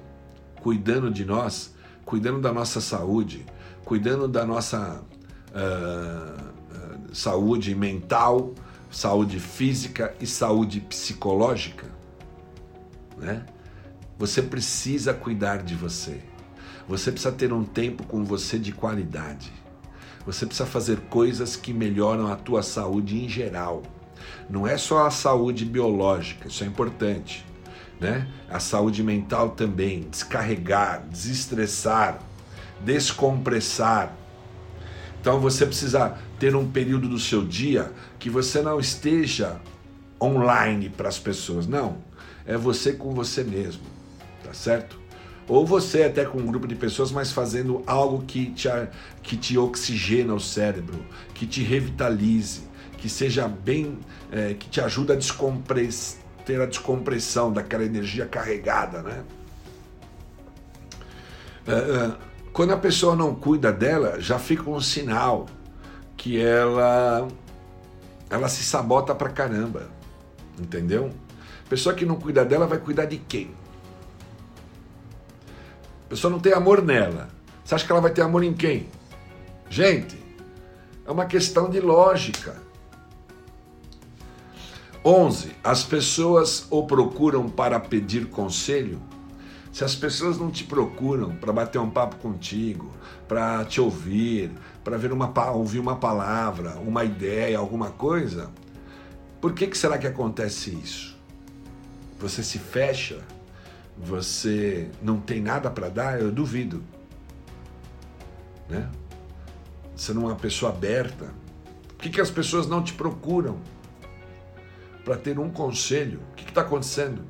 cuidando 0.62 1.10
de 1.10 1.24
nós, 1.24 1.74
cuidando 2.04 2.40
da 2.40 2.52
nossa 2.52 2.80
saúde, 2.80 3.44
cuidando 3.84 4.28
da 4.28 4.44
nossa 4.44 5.02
uh, 5.50 7.14
saúde 7.14 7.74
mental, 7.74 8.54
saúde 8.90 9.38
física 9.38 10.14
e 10.20 10.26
saúde 10.26 10.80
psicológica, 10.80 11.86
né? 13.16 13.44
Você 14.18 14.42
precisa 14.42 15.14
cuidar 15.14 15.62
de 15.62 15.74
você. 15.74 16.20
Você 16.86 17.10
precisa 17.10 17.32
ter 17.32 17.52
um 17.52 17.64
tempo 17.64 18.04
com 18.04 18.24
você 18.24 18.58
de 18.58 18.72
qualidade. 18.72 19.52
Você 20.26 20.44
precisa 20.44 20.68
fazer 20.68 21.00
coisas 21.08 21.56
que 21.56 21.72
melhoram 21.72 22.30
a 22.30 22.36
tua 22.36 22.62
saúde 22.62 23.24
em 23.24 23.28
geral. 23.28 23.82
Não 24.48 24.66
é 24.66 24.76
só 24.76 25.06
a 25.06 25.10
saúde 25.10 25.64
biológica, 25.64 26.48
isso 26.48 26.62
é 26.62 26.66
importante, 26.66 27.46
né? 28.00 28.26
A 28.48 28.58
saúde 28.58 29.02
mental 29.02 29.50
também, 29.50 30.08
descarregar, 30.10 31.04
desestressar, 31.08 32.18
descompressar. 32.80 34.16
Então 35.20 35.38
você 35.38 35.66
precisa 35.66 36.16
ter 36.38 36.56
um 36.56 36.68
período 36.70 37.08
do 37.08 37.18
seu 37.18 37.44
dia 37.44 37.92
que 38.18 38.30
você 38.30 38.62
não 38.62 38.80
esteja 38.80 39.60
online 40.20 40.88
para 40.88 41.08
as 41.08 41.18
pessoas, 41.18 41.66
não. 41.66 41.98
É 42.46 42.56
você 42.56 42.94
com 42.94 43.12
você 43.12 43.44
mesmo, 43.44 43.82
tá 44.42 44.54
certo? 44.54 44.98
Ou 45.46 45.66
você 45.66 46.04
até 46.04 46.24
com 46.24 46.38
um 46.38 46.46
grupo 46.46 46.66
de 46.66 46.74
pessoas, 46.76 47.10
mas 47.10 47.32
fazendo 47.32 47.82
algo 47.86 48.24
que 48.24 48.46
te, 48.52 48.68
que 49.22 49.36
te 49.36 49.58
oxigena 49.58 50.32
o 50.32 50.40
cérebro, 50.40 51.04
que 51.34 51.46
te 51.46 51.62
revitalize, 51.62 52.62
que 52.96 53.08
seja 53.08 53.48
bem, 53.48 53.98
é, 54.30 54.54
que 54.54 54.68
te 54.68 54.80
ajuda 54.80 55.14
a 55.14 55.16
descompress, 55.16 56.19
ter 56.44 56.60
a 56.60 56.66
descompressão 56.66 57.52
daquela 57.52 57.84
energia 57.84 58.26
carregada, 58.26 59.02
né? 59.02 59.24
É, 61.66 61.72
é, 61.72 62.12
quando 62.52 62.72
a 62.72 62.76
pessoa 62.76 63.14
não 63.14 63.34
cuida 63.34 63.72
dela, 63.72 64.20
já 64.20 64.38
fica 64.38 64.68
um 64.68 64.80
sinal 64.80 65.46
que 66.16 66.40
ela 66.40 67.28
ela 68.28 68.48
se 68.48 68.62
sabota 68.62 69.14
pra 69.14 69.28
caramba, 69.28 69.88
entendeu? 70.58 71.10
Pessoa 71.68 71.94
que 71.94 72.06
não 72.06 72.16
cuida 72.16 72.44
dela 72.44 72.66
vai 72.66 72.78
cuidar 72.78 73.04
de 73.04 73.16
quem? 73.16 73.54
Pessoa 76.08 76.30
não 76.30 76.40
tem 76.40 76.52
amor 76.52 76.82
nela. 76.82 77.28
Você 77.64 77.74
acha 77.74 77.86
que 77.86 77.92
ela 77.92 78.00
vai 78.00 78.12
ter 78.12 78.22
amor 78.22 78.42
em 78.42 78.52
quem? 78.52 78.88
Gente, 79.68 80.18
é 81.06 81.10
uma 81.10 81.26
questão 81.26 81.70
de 81.70 81.80
lógica. 81.80 82.56
11. 85.04 85.52
As 85.62 85.82
pessoas 85.84 86.66
o 86.70 86.84
procuram 86.84 87.48
para 87.48 87.80
pedir 87.80 88.26
conselho. 88.26 89.00
Se 89.72 89.84
as 89.84 89.94
pessoas 89.94 90.38
não 90.38 90.50
te 90.50 90.64
procuram 90.64 91.36
para 91.36 91.52
bater 91.52 91.78
um 91.78 91.90
papo 91.90 92.16
contigo, 92.16 92.90
para 93.28 93.64
te 93.64 93.80
ouvir, 93.80 94.50
para 94.82 94.96
ver 94.96 95.12
uma 95.12 95.32
ouvir 95.52 95.78
uma 95.78 95.96
palavra, 95.96 96.76
uma 96.78 97.04
ideia, 97.04 97.58
alguma 97.58 97.90
coisa, 97.90 98.50
por 99.40 99.54
que, 99.54 99.66
que 99.68 99.78
será 99.78 99.96
que 99.96 100.06
acontece 100.06 100.70
isso? 100.70 101.16
Você 102.18 102.42
se 102.42 102.58
fecha 102.58 103.22
você 104.02 104.90
não 105.02 105.20
tem 105.20 105.42
nada 105.42 105.70
para 105.70 105.90
dar, 105.90 106.20
eu 106.20 106.32
duvido. 106.32 106.82
Né? 108.68 108.88
Você 109.94 110.14
não 110.14 110.22
é 110.22 110.26
uma 110.26 110.36
pessoa 110.36 110.72
aberta. 110.72 111.34
Por 111.88 112.04
que, 112.04 112.10
que 112.10 112.20
as 112.20 112.30
pessoas 112.30 112.66
não 112.66 112.82
te 112.82 112.94
procuram 112.94 113.58
para 115.04 115.16
ter 115.16 115.38
um 115.38 115.50
conselho? 115.50 116.20
O 116.32 116.34
que 116.34 116.48
está 116.48 116.60
acontecendo? 116.62 117.22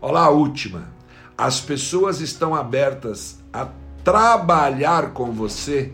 Olha 0.00 0.12
lá 0.12 0.24
a 0.24 0.30
última. 0.30 0.92
As 1.36 1.60
pessoas 1.60 2.20
estão 2.20 2.54
abertas 2.54 3.38
a 3.52 3.68
trabalhar 4.04 5.12
com 5.12 5.32
você. 5.32 5.92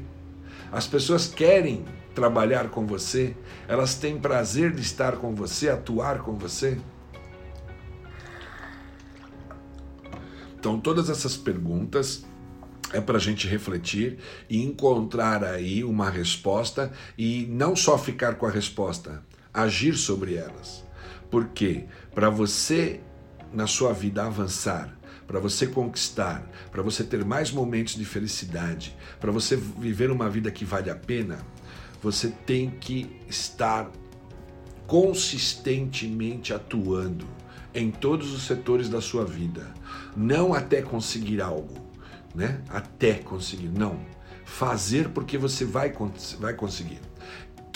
As 0.72 0.86
pessoas 0.86 1.28
querem 1.28 1.84
trabalhar 2.14 2.68
com 2.68 2.86
você. 2.86 3.36
Elas 3.68 3.94
têm 3.94 4.18
prazer 4.18 4.72
de 4.72 4.80
estar 4.80 5.16
com 5.16 5.34
você, 5.34 5.68
atuar 5.68 6.20
com 6.20 6.34
você. 6.34 6.78
Então, 10.58 10.80
todas 10.80 11.08
essas 11.08 11.36
perguntas 11.36 12.24
é 12.92 13.00
para 13.00 13.18
a 13.18 13.20
gente 13.20 13.46
refletir 13.46 14.18
e 14.48 14.64
encontrar 14.64 15.44
aí 15.44 15.84
uma 15.84 16.10
resposta 16.10 16.92
e 17.16 17.46
não 17.50 17.76
só 17.76 17.98
ficar 17.98 18.36
com 18.36 18.46
a 18.46 18.50
resposta, 18.50 19.22
agir 19.56 19.96
sobre 19.96 20.34
elas. 20.34 20.84
Porque 21.30 21.86
para 22.14 22.28
você 22.28 23.00
na 23.52 23.66
sua 23.66 23.92
vida 23.92 24.24
avançar, 24.24 24.96
para 25.26 25.40
você 25.40 25.66
conquistar, 25.66 26.48
para 26.70 26.82
você 26.82 27.02
ter 27.02 27.24
mais 27.24 27.50
momentos 27.50 27.94
de 27.94 28.04
felicidade, 28.04 28.96
para 29.18 29.32
você 29.32 29.56
viver 29.56 30.10
uma 30.10 30.28
vida 30.28 30.50
que 30.50 30.64
vale 30.64 30.90
a 30.90 30.94
pena, 30.94 31.38
você 32.02 32.28
tem 32.28 32.70
que 32.70 33.20
estar 33.28 33.90
consistentemente 34.86 36.54
atuando 36.54 37.26
em 37.74 37.90
todos 37.90 38.32
os 38.32 38.46
setores 38.46 38.88
da 38.88 39.00
sua 39.00 39.24
vida. 39.24 39.74
Não 40.16 40.54
até 40.54 40.80
conseguir 40.80 41.40
algo, 41.40 41.74
né? 42.34 42.60
Até 42.68 43.14
conseguir, 43.14 43.68
não. 43.68 43.98
Fazer 44.44 45.08
porque 45.08 45.36
você 45.36 45.64
vai, 45.64 45.92
vai 46.38 46.54
conseguir. 46.54 47.00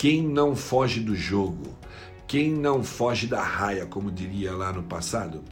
Quem 0.01 0.27
não 0.27 0.55
foge 0.55 0.99
do 0.99 1.15
jogo, 1.15 1.77
quem 2.25 2.51
não 2.51 2.83
foge 2.83 3.27
da 3.27 3.43
raia, 3.43 3.85
como 3.85 4.09
diria 4.09 4.51
lá 4.51 4.73
no 4.73 4.81
passado, 4.81 5.43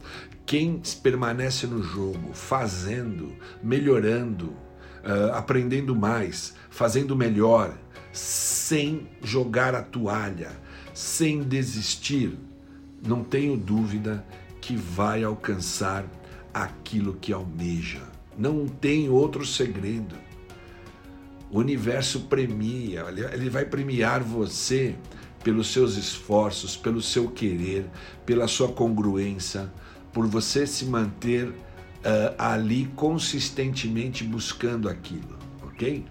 quem 0.44 0.82
permanece 1.04 1.68
no 1.68 1.80
jogo, 1.80 2.34
fazendo, 2.34 3.32
melhorando, 3.62 4.46
uh, 5.04 5.30
aprendendo 5.34 5.94
mais, 5.94 6.52
fazendo 6.68 7.14
melhor, 7.14 7.78
sem 8.12 9.06
jogar 9.22 9.72
a 9.72 9.82
toalha, 9.82 10.50
sem 10.92 11.44
desistir, 11.44 12.36
não 13.06 13.22
tenho 13.22 13.56
dúvida 13.56 14.26
que 14.60 14.74
vai 14.74 15.22
alcançar 15.22 16.04
aquilo 16.52 17.14
que 17.20 17.32
almeja. 17.32 18.02
Não 18.36 18.66
tem 18.66 19.08
outro 19.08 19.46
segredo. 19.46 20.16
O 21.50 21.58
universo 21.58 22.20
premia, 22.20 23.06
ele 23.32 23.50
vai 23.50 23.64
premiar 23.64 24.22
você 24.22 24.94
pelos 25.42 25.72
seus 25.72 25.96
esforços, 25.96 26.76
pelo 26.76 27.02
seu 27.02 27.28
querer, 27.28 27.86
pela 28.24 28.46
sua 28.46 28.68
congruência, 28.68 29.72
por 30.12 30.26
você 30.26 30.66
se 30.66 30.84
manter 30.84 31.48
uh, 31.48 31.54
ali 32.38 32.86
consistentemente 32.94 34.22
buscando 34.22 34.88
aquilo, 34.88 35.38
ok? 35.62 36.04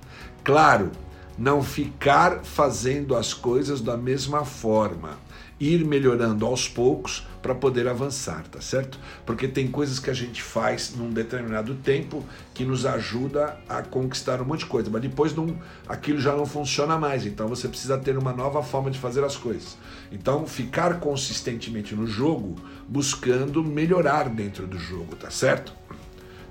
Claro, 0.44 0.92
não 1.38 1.64
ficar 1.64 2.44
fazendo 2.44 3.16
as 3.16 3.34
coisas 3.34 3.80
da 3.80 3.96
mesma 3.96 4.44
forma 4.44 5.18
ir 5.60 5.84
melhorando 5.86 6.46
aos 6.46 6.68
poucos 6.68 7.28
para 7.42 7.54
poder 7.54 7.88
avançar, 7.88 8.44
tá 8.48 8.62
certo? 8.62 9.00
Porque 9.26 9.48
tem 9.48 9.68
coisas 9.68 10.00
que 10.00 10.10
a 10.10 10.14
gente 10.14 10.42
faz 10.42 10.94
num 10.96 11.10
determinado 11.10 11.76
tempo 11.76 12.24
que 12.54 12.64
nos 12.64 12.86
ajuda 12.86 13.58
a 13.68 13.82
conquistar 13.82 14.42
um 14.42 14.46
monte 14.46 14.60
de 14.60 14.66
coisa, 14.68 14.90
mas 14.90 15.02
depois 15.02 15.36
não, 15.36 15.58
aquilo 15.88 16.20
já 16.20 16.36
não 16.36 16.46
funciona 16.46 16.98
mais, 16.98 17.26
então 17.26 17.48
você 17.48 17.68
precisa 17.68 17.98
ter 17.98 18.18
uma 18.18 18.34
nova 18.34 18.62
forma 18.64 18.90
de 18.90 19.00
fazer 19.00 19.24
as 19.24 19.36
coisas. 19.36 19.78
Então, 20.12 20.46
ficar 20.48 21.00
consistentemente 21.00 21.96
no 21.96 22.08
jogo, 22.08 22.56
buscando 22.88 23.64
melhorar 23.64 24.30
dentro 24.30 24.66
do 24.66 24.78
jogo, 24.78 25.16
tá 25.16 25.30
certo? 25.30 25.74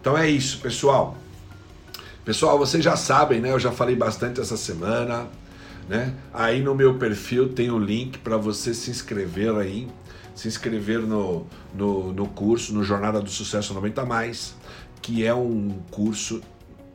Então 0.01 0.17
é 0.17 0.29
isso, 0.29 0.59
pessoal. 0.61 1.17
Pessoal, 2.25 2.59
vocês 2.59 2.85
já 2.85 2.97
sabem, 2.97 3.41
né? 3.41 3.51
Eu 3.51 3.59
já 3.59 3.73
falei 3.73 3.97
bastante 3.97 4.41
essa 4.41 4.57
semana. 4.57 5.29
Né? 5.89 6.15
Aí 6.35 6.63
no 6.63 6.75
meu 6.75 6.99
perfil 6.99 7.49
tem 7.49 7.71
o 7.71 7.79
link 7.79 8.19
para 8.19 8.37
você 8.37 8.75
se 8.75 8.91
inscrever 8.91 9.55
aí, 9.57 9.89
se 10.35 10.47
inscrever 10.47 11.01
no, 11.01 11.47
no, 11.75 12.13
no 12.13 12.29
curso, 12.29 12.75
no 12.75 12.85
Jornada 12.85 13.21
do 13.21 13.31
Sucesso 13.31 13.73
90 13.73 14.05
Mais, 14.05 14.55
que 15.01 15.25
é 15.25 15.35
um 15.35 15.81
curso 15.91 16.43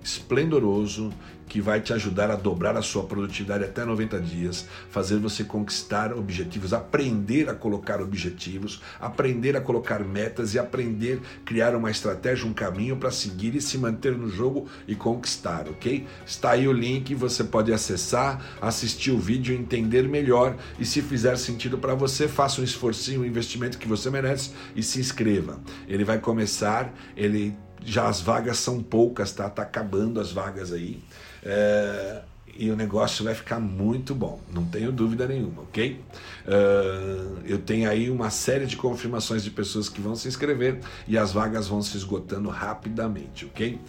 esplendoroso 0.04 1.12
que 1.54 1.62
vai 1.62 1.80
te 1.80 1.93
ajudar 1.93 2.32
a 2.32 2.36
dobrar 2.36 2.76
a 2.76 2.82
sua 2.82 3.04
produtividade 3.04 3.64
até 3.64 3.86
90 3.86 4.20
dias, 4.20 4.66
fazer 4.89 5.20
você 5.20 5.43
conquistar 5.43 6.12
objetivos, 6.12 6.74
aprender 6.74 7.47
a 7.47 7.54
colocar 7.54 8.01
objetivos, 8.01 8.82
aprender 8.99 9.56
a 9.56 9.62
colocar 9.62 9.99
metas 9.99 10.56
e 10.56 10.58
aprender 10.58 11.22
a 11.22 11.45
criar 11.45 11.76
uma 11.76 11.91
estratégia, 11.91 12.47
um 12.47 12.54
caminho 12.54 12.97
para 12.97 13.12
seguir 13.12 13.54
e 13.54 13.62
se 13.62 13.78
manter 13.78 14.18
no 14.18 14.32
jogo 14.32 14.68
e 14.88 14.95
conquistar, 14.95 15.68
ok? 15.70 16.08
Está 16.26 16.54
aí 16.54 16.68
o 16.68 16.74
link, 16.74 17.14
você 17.14 17.43
pode 17.43 17.72
acessar, 17.72 18.43
assistir 18.60 19.12
o 19.12 19.20
vídeo, 19.20 19.56
entender 19.56 20.10
melhor 20.10 20.58
e 20.80 20.86
se 20.88 21.04
fizer 21.04 21.38
sentido 21.38 21.78
para 21.78 21.93
você, 21.93 22.28
faça 22.28 22.62
um 22.62 22.64
esforcinho, 22.64 23.22
um 23.22 23.26
investimento 23.26 23.78
que 23.78 23.88
você 23.88 24.10
merece 24.10 24.54
e 24.76 24.82
se 24.82 24.99
inscreva. 24.99 25.60
Ele 25.88 26.04
vai 26.04 26.18
começar, 26.18 26.91
ele 27.16 27.56
já 27.86 28.08
as 28.08 28.22
vagas 28.22 28.58
são 28.58 28.82
poucas, 28.82 29.34
tá? 29.34 29.49
Tá 29.49 29.64
acabando 29.64 30.20
as 30.20 30.32
vagas 30.32 30.72
aí. 30.72 31.04
É, 31.44 32.22
e 32.56 32.70
o 32.70 32.76
negócio 32.76 33.26
vai 33.26 33.34
ficar 33.34 33.60
muito 33.60 34.14
bom, 34.14 34.39
não 34.54 34.64
tenho 34.66 34.91
dúvida 34.91 35.28
nenhuma, 35.28 35.64
ok? 35.64 36.00
Uh, 36.46 37.39
eu 37.46 37.58
tenho 37.58 37.89
aí 37.89 38.10
uma 38.12 38.30
série 38.30 38.66
de 38.66 38.78
confirmações 38.78 39.44
de 39.44 39.50
pessoas 39.50 39.89
que 39.89 40.00
vão 40.00 40.16
se 40.16 40.28
inscrever 40.28 40.80
e 41.08 41.18
as 41.18 41.32
vagas 41.32 41.68
vão 41.68 41.82
se 41.82 41.98
esgotando 41.98 42.50
rapidamente, 42.50 43.46
ok? 43.46 43.80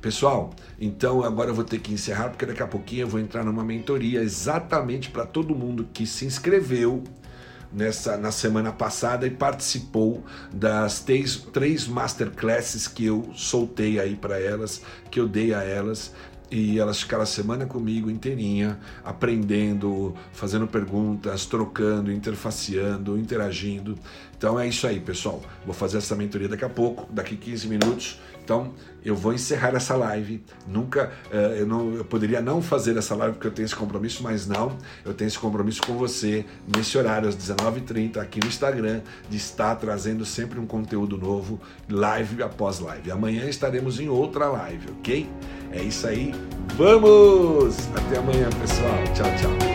Pessoal, 0.00 0.54
então 0.80 1.22
agora 1.22 1.50
eu 1.50 1.54
vou 1.54 1.64
ter 1.64 1.80
que 1.80 1.92
encerrar 1.92 2.28
porque 2.28 2.46
daqui 2.46 2.62
a 2.62 2.66
pouquinho 2.66 3.02
eu 3.02 3.08
vou 3.08 3.20
entrar 3.20 3.44
numa 3.44 3.64
mentoria 3.64 4.20
exatamente 4.20 5.10
para 5.10 5.26
todo 5.26 5.54
mundo 5.54 5.88
que 5.92 6.06
se 6.06 6.24
inscreveu 6.24 7.02
nessa 7.72 8.16
na 8.16 8.30
semana 8.30 8.70
passada 8.70 9.26
e 9.26 9.30
participou 9.30 10.22
das 10.52 11.00
três, 11.00 11.36
três 11.36 11.88
masterclasses 11.88 12.86
que 12.86 13.06
eu 13.06 13.30
soltei 13.34 13.98
aí 13.98 14.14
para 14.14 14.38
elas, 14.38 14.82
que 15.10 15.18
eu 15.18 15.26
dei 15.26 15.54
a 15.54 15.62
elas 15.62 16.12
e 16.52 16.78
elas 16.78 17.00
ficaram 17.00 17.22
a 17.22 17.26
semana 17.26 17.64
comigo 17.64 18.10
inteirinha, 18.10 18.78
aprendendo, 19.02 20.14
fazendo 20.34 20.66
perguntas, 20.66 21.46
trocando, 21.46 22.12
interfaceando, 22.12 23.18
interagindo. 23.18 23.98
Então 24.36 24.60
é 24.60 24.68
isso 24.68 24.86
aí, 24.86 25.00
pessoal. 25.00 25.40
Vou 25.64 25.72
fazer 25.72 25.96
essa 25.96 26.14
mentoria 26.14 26.48
daqui 26.48 26.64
a 26.64 26.68
pouco, 26.68 27.10
daqui 27.10 27.36
15 27.36 27.68
minutos. 27.68 28.20
Então 28.52 28.70
eu 29.04 29.16
vou 29.16 29.32
encerrar 29.32 29.74
essa 29.74 29.96
live. 29.96 30.44
Nunca, 30.68 31.10
uh, 31.32 31.36
eu, 31.54 31.66
não, 31.66 31.94
eu 31.94 32.04
poderia 32.04 32.40
não 32.40 32.60
fazer 32.60 32.96
essa 32.96 33.16
live 33.16 33.34
porque 33.34 33.48
eu 33.48 33.50
tenho 33.50 33.66
esse 33.66 33.74
compromisso, 33.74 34.22
mas 34.22 34.46
não. 34.46 34.76
Eu 35.04 35.14
tenho 35.14 35.26
esse 35.26 35.38
compromisso 35.38 35.80
com 35.82 35.94
você 35.94 36.44
nesse 36.76 36.96
horário, 36.96 37.28
às 37.28 37.36
19h30, 37.36 38.18
aqui 38.18 38.38
no 38.40 38.46
Instagram, 38.46 39.00
de 39.28 39.36
estar 39.38 39.74
trazendo 39.76 40.24
sempre 40.24 40.60
um 40.60 40.66
conteúdo 40.66 41.16
novo, 41.16 41.58
live 41.88 42.42
após 42.42 42.78
live. 42.78 43.10
Amanhã 43.10 43.48
estaremos 43.48 43.98
em 43.98 44.08
outra 44.08 44.46
live, 44.50 44.86
ok? 44.98 45.28
É 45.72 45.82
isso 45.82 46.06
aí. 46.06 46.32
Vamos! 46.76 47.88
Até 47.96 48.18
amanhã, 48.18 48.50
pessoal. 48.60 49.02
Tchau, 49.14 49.26
tchau. 49.36 49.71